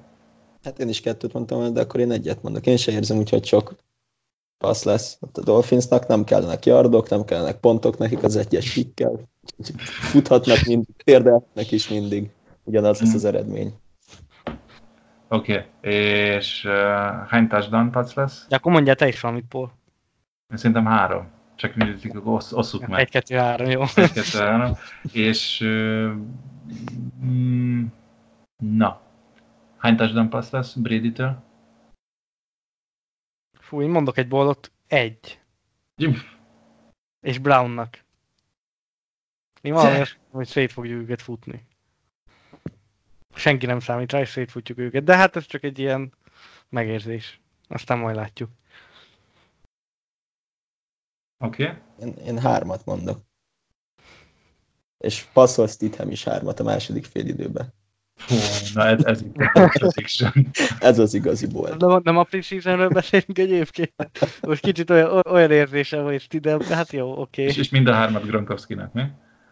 [0.64, 2.66] Hát én is kettőt mondtam, de akkor én egyet mondok.
[2.66, 3.76] Én se érzem úgyhogy sok
[4.58, 5.18] passz lesz.
[5.20, 9.20] Ott a Dolphinsnak nem kellenek yardok, nem kellenek pontok, nekik az egyes kikkel.
[10.12, 12.32] Futhatnak mindig, példának is mindig.
[12.64, 13.74] Ugyanaz lesz az eredmény.
[15.28, 15.94] Oké, okay.
[16.38, 16.72] és uh,
[17.28, 18.46] hány touchdown pass lesz?
[18.50, 19.72] De akkor mondja te is valamit, Paul.
[20.52, 21.28] Én szerintem három.
[21.56, 23.00] Csak mindig osz, osszuk meg.
[23.00, 23.82] Egy, kettő, három, jó.
[23.96, 24.78] Egy, kettő, három.
[25.12, 26.12] És uh,
[27.26, 27.84] mm,
[28.58, 29.02] na,
[29.84, 31.44] hány touchdown pass lesz Brady-től?
[33.60, 35.42] Fú, én mondok egy boldot, egy.
[35.96, 36.16] Jim.
[37.20, 38.04] És Brownnak.
[39.62, 41.68] Én valami azt hogy szét fogjuk őket futni.
[43.36, 45.04] Senki nem számít rá, és szétfutjuk őket.
[45.04, 46.14] De hát ez csak egy ilyen
[46.70, 47.42] megérzés.
[47.68, 48.50] Aztán majd látjuk.
[51.38, 51.64] Oké.
[51.64, 51.82] Okay.
[52.00, 53.22] Én, én hármat mondok.
[54.98, 57.74] És passzol Stidham is hármat a második fél időben.
[58.28, 58.36] Hú,
[58.74, 59.24] na ez, ez,
[60.80, 61.78] ez az igazi bolt.
[61.78, 63.94] Nem, nem a preseasonről beszélünk egyébként.
[64.42, 67.20] Most kicsit olyan, olyan érzésem, hogy Stidem, hát jó, oké.
[67.22, 67.46] Okay.
[67.46, 69.04] És, és mind a hármat Gronkowski-nak, mi?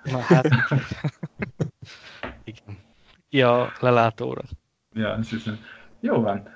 [0.03, 0.47] Na hát.
[2.43, 2.77] Igen.
[3.29, 4.41] Ki a lelátóra.
[4.93, 5.59] Ja, ez hiszem.
[5.99, 6.47] Jó van.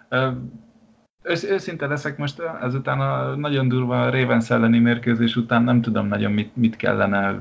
[1.24, 6.32] Ősz, őszinte leszek most ezután a nagyon durva Ravens elleni mérkőzés után nem tudom nagyon
[6.32, 7.40] mit, mit kellene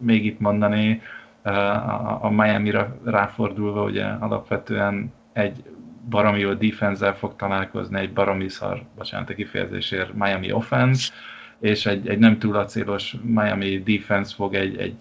[0.00, 1.02] még itt mondani
[2.20, 5.62] a Miami-ra ráfordulva, ugye alapvetően egy
[6.08, 11.12] baromi jó defense fog találkozni, egy baromi szar, bocsánat a kifejezésért, Miami offense,
[11.60, 14.96] és egy, egy nem túl acélos Miami defense fog egy, egy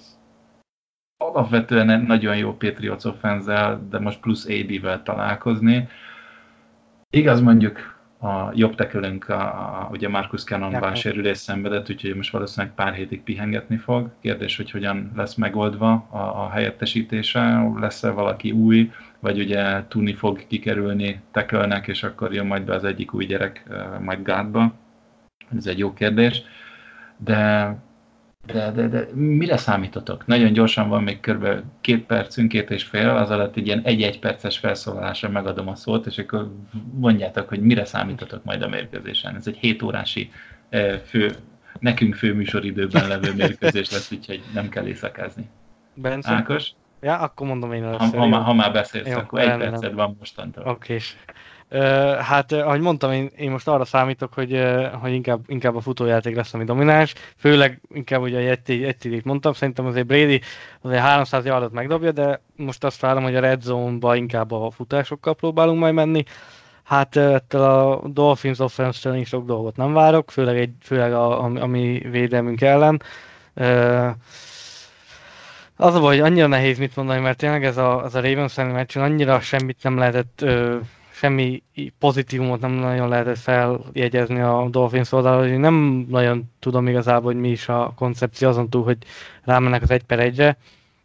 [1.17, 5.87] alapvetően nagyon jó Patriots offense de most plusz AD-vel találkozni.
[7.09, 7.92] Igaz mondjuk
[8.23, 13.23] a jobb tekölünk, a, a, ugye Marcus Cannon sérülés szenvedett, úgyhogy most valószínűleg pár hétig
[13.23, 14.09] pihengetni fog.
[14.21, 20.47] Kérdés, hogy hogyan lesz megoldva a, a helyettesítése, lesz-e valaki új, vagy ugye tudni fog
[20.47, 23.63] kikerülni tekölnek, és akkor jön majd be az egyik új gyerek
[24.01, 24.73] majd gátba.
[25.57, 26.41] Ez egy jó kérdés.
[27.17, 27.75] De
[28.45, 30.25] de, de, de mire számítotok?
[30.25, 31.47] Nagyon gyorsan van még kb.
[31.81, 36.05] két percünk, két és fél, az alatt egy ilyen egy-egy perces felszólalásra megadom a szót,
[36.05, 36.51] és akkor
[36.93, 39.35] mondjátok, hogy mire számítotok majd a mérkőzésen.
[39.35, 40.31] Ez egy 7 órási
[41.05, 41.35] fő,
[41.79, 45.49] nekünk fő műsoridőben levő mérkőzés lesz, úgyhogy nem kell éjszakázni.
[45.93, 46.31] Bence?
[46.31, 46.71] Ákos?
[47.01, 48.17] Ja, akkor mondom én először.
[48.17, 50.67] Ha, ha, ha már beszélsz, jó, akkor egy perced van mostantól.
[50.67, 50.97] Oké,
[52.19, 54.63] hát, ahogy mondtam, én, én most arra számítok, hogy,
[55.01, 57.13] hogy inkább, inkább a futójáték lesz, ami domináns.
[57.37, 60.41] Főleg inkább ugye egy, egy mondtam, szerintem azért Brady
[60.81, 65.35] azért 300 yardot megdobja, de most azt várom, hogy a red zone-ba inkább a futásokkal
[65.35, 66.23] próbálunk majd menni.
[66.83, 71.61] Hát ettől a Dolphins offense is sok dolgot nem várok, főleg, egy, főleg a, a,
[71.61, 73.01] a mi védelmünk ellen.
[75.77, 78.57] Az a baj, hogy annyira nehéz mit mondani, mert tényleg ez a, ez a Ravens
[78.57, 80.45] elleni meccsen annyira semmit nem lehetett
[81.23, 81.63] semmi
[81.99, 87.49] pozitívumot nem nagyon lehetett feljegyezni a Dolphins oldalról, hogy nem nagyon tudom igazából, hogy mi
[87.49, 88.97] is a koncepció azon túl, hogy
[89.43, 90.57] rámennek az egy per egyre.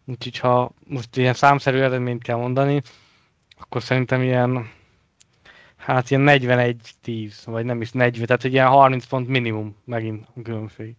[0.04, 2.82] Úgyhogy ha most ilyen számszerű eredményt kell mondani,
[3.58, 4.70] akkor szerintem ilyen
[5.76, 10.42] hát ilyen 41-10, vagy nem is 40, tehát egy ilyen 30 pont minimum megint a
[10.42, 10.94] különbség.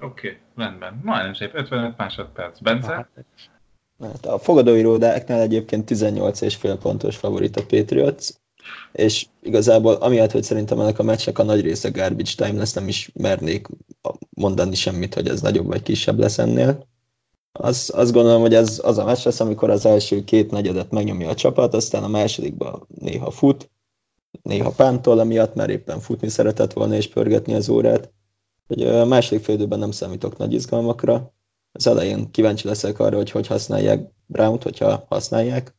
[0.00, 1.00] Oké, okay, rendben.
[1.04, 2.60] Majdnem szép, 55 másodperc.
[2.60, 2.92] Bence?
[2.92, 3.08] Hát,
[4.00, 8.28] hát a fogadóiródáknál egyébként 18 és fél pontos favorit a Patriots,
[8.92, 12.88] és igazából amiatt, hogy szerintem ennek a meccsnek a nagy része garbage time lesz, nem
[12.88, 13.66] is mernék
[14.30, 16.86] mondani semmit, hogy ez nagyobb vagy kisebb lesz ennél.
[17.52, 21.28] Az, azt gondolom, hogy ez az a meccs lesz, amikor az első két negyedet megnyomja
[21.28, 23.70] a csapat, aztán a másodikban néha fut,
[24.42, 28.12] néha pántol emiatt, mert éppen futni szeretett volna és pörgetni az órát.
[28.66, 31.34] Hogy a második félidőben nem számítok nagy izgalmakra.
[31.72, 35.74] Az elején kíváncsi leszek arra, hogy hogy használják Brown-t, hogyha használják.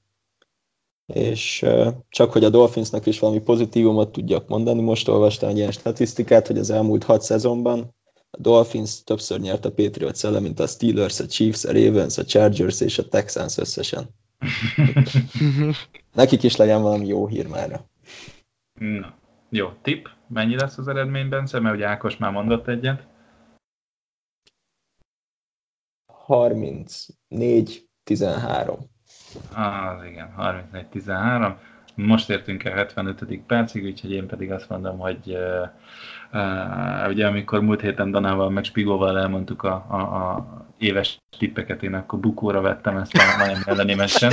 [1.14, 1.66] És
[2.10, 6.58] csak hogy a Dolphinsnak is valami pozitívumot tudjak mondani, most olvastam egy ilyen statisztikát, hogy
[6.58, 7.96] az elmúlt hat szezonban
[8.32, 12.24] a Dolphins többször nyert a Patriots ellen, mint a Steelers, a Chiefs, a Ravens, a
[12.24, 14.10] Chargers és a Texans összesen.
[16.14, 17.84] Nekik is legyen valami jó hír már.
[18.80, 19.14] Na,
[19.50, 20.10] jó, tip.
[20.28, 21.60] Mennyi lesz az eredmény, Bence?
[21.60, 23.08] Mert ugye Ákos már mondott egyet.
[26.28, 28.92] 34-13.
[29.54, 31.54] Az igen, 34-13.
[31.96, 33.40] Most értünk el 75.
[33.48, 35.68] percig, úgyhogy én pedig azt mondom, hogy uh,
[36.32, 40.48] uh, ugye amikor múlt héten Danával meg Spigóval elmondtuk a, a, a
[40.78, 44.32] éves tippeket, én akkor bukóra vettem ezt a Miami elleni meccsen.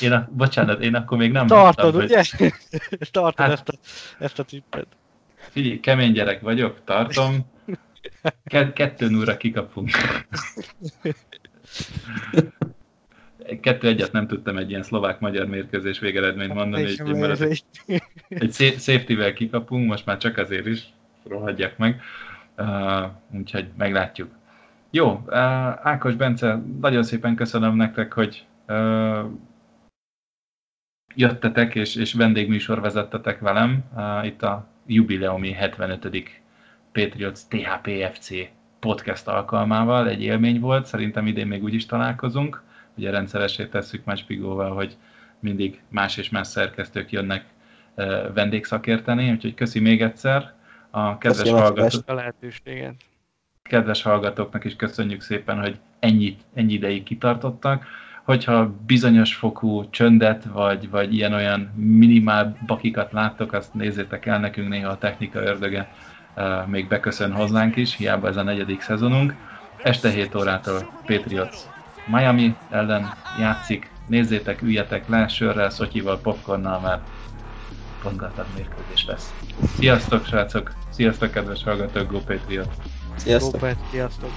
[0.00, 2.22] Én a, bocsánat, én akkor még nem Tartod, mondtam, ugye?
[2.36, 2.52] Hogy...
[3.10, 3.74] Tartod hát, ezt, a,
[4.18, 4.86] ezt a tippet.
[5.34, 7.34] Figyelj, kemény gyerek vagyok, tartom.
[8.44, 9.90] Ke- kettő núra kikapunk.
[13.60, 17.64] Kettő egyet nem tudtam egy ilyen szlovák-magyar mérkőzés végeredményt mondani, hogy egy,
[18.28, 20.82] egy safety-vel kikapunk, most már csak azért is,
[21.28, 22.00] rohadjak meg.
[22.56, 23.04] Uh,
[23.34, 24.30] úgyhogy meglátjuk.
[24.90, 25.24] Jó,
[25.82, 28.46] Ákos Bence, nagyon szépen köszönöm nektek, hogy
[31.14, 33.84] jöttetek és, és vendégműsor vezettetek velem
[34.24, 36.30] itt a jubileumi 75.
[36.92, 38.30] Patriots THPFC
[38.78, 40.08] podcast alkalmával.
[40.08, 42.62] Egy élmény volt, szerintem idén még úgy is találkozunk.
[42.98, 44.96] Ugye rendszeresé tesszük Máspigóval, hogy
[45.40, 47.44] mindig más és más szerkesztők jönnek
[48.34, 50.52] vendégszakérteni, úgyhogy köszi még egyszer
[50.90, 52.02] a kedves hallgatók.
[52.06, 52.94] a lehetőséget
[53.68, 57.84] kedves hallgatóknak is köszönjük szépen, hogy ennyi, ennyi ideig kitartottak.
[58.24, 64.90] Hogyha bizonyos fokú csöndet, vagy, vagy ilyen-olyan minimál bakikat láttok, azt nézzétek el nekünk, néha
[64.90, 65.92] a technika ördöge
[66.36, 69.34] uh, még beköszön hozzánk is, hiába ez a negyedik szezonunk.
[69.82, 71.77] Este 7 órától Patriots
[72.08, 77.08] Miami ellen játszik, nézzétek, üljetek le, sörrel, szotyival, popcornnal, mert
[78.02, 79.34] pontgatlan mérkőzés lesz.
[79.78, 80.72] Sziasztok, srácok!
[80.90, 82.74] Sziasztok, kedves hallgatók, Go Patriots!
[83.16, 83.68] Sziasztok!
[83.90, 84.30] Sziasztok!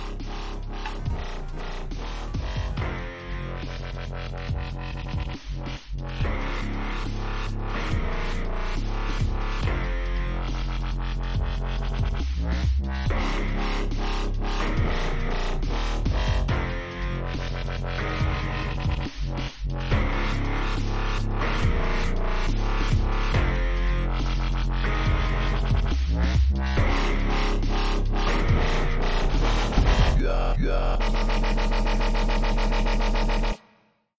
[30.61, 31.00] God.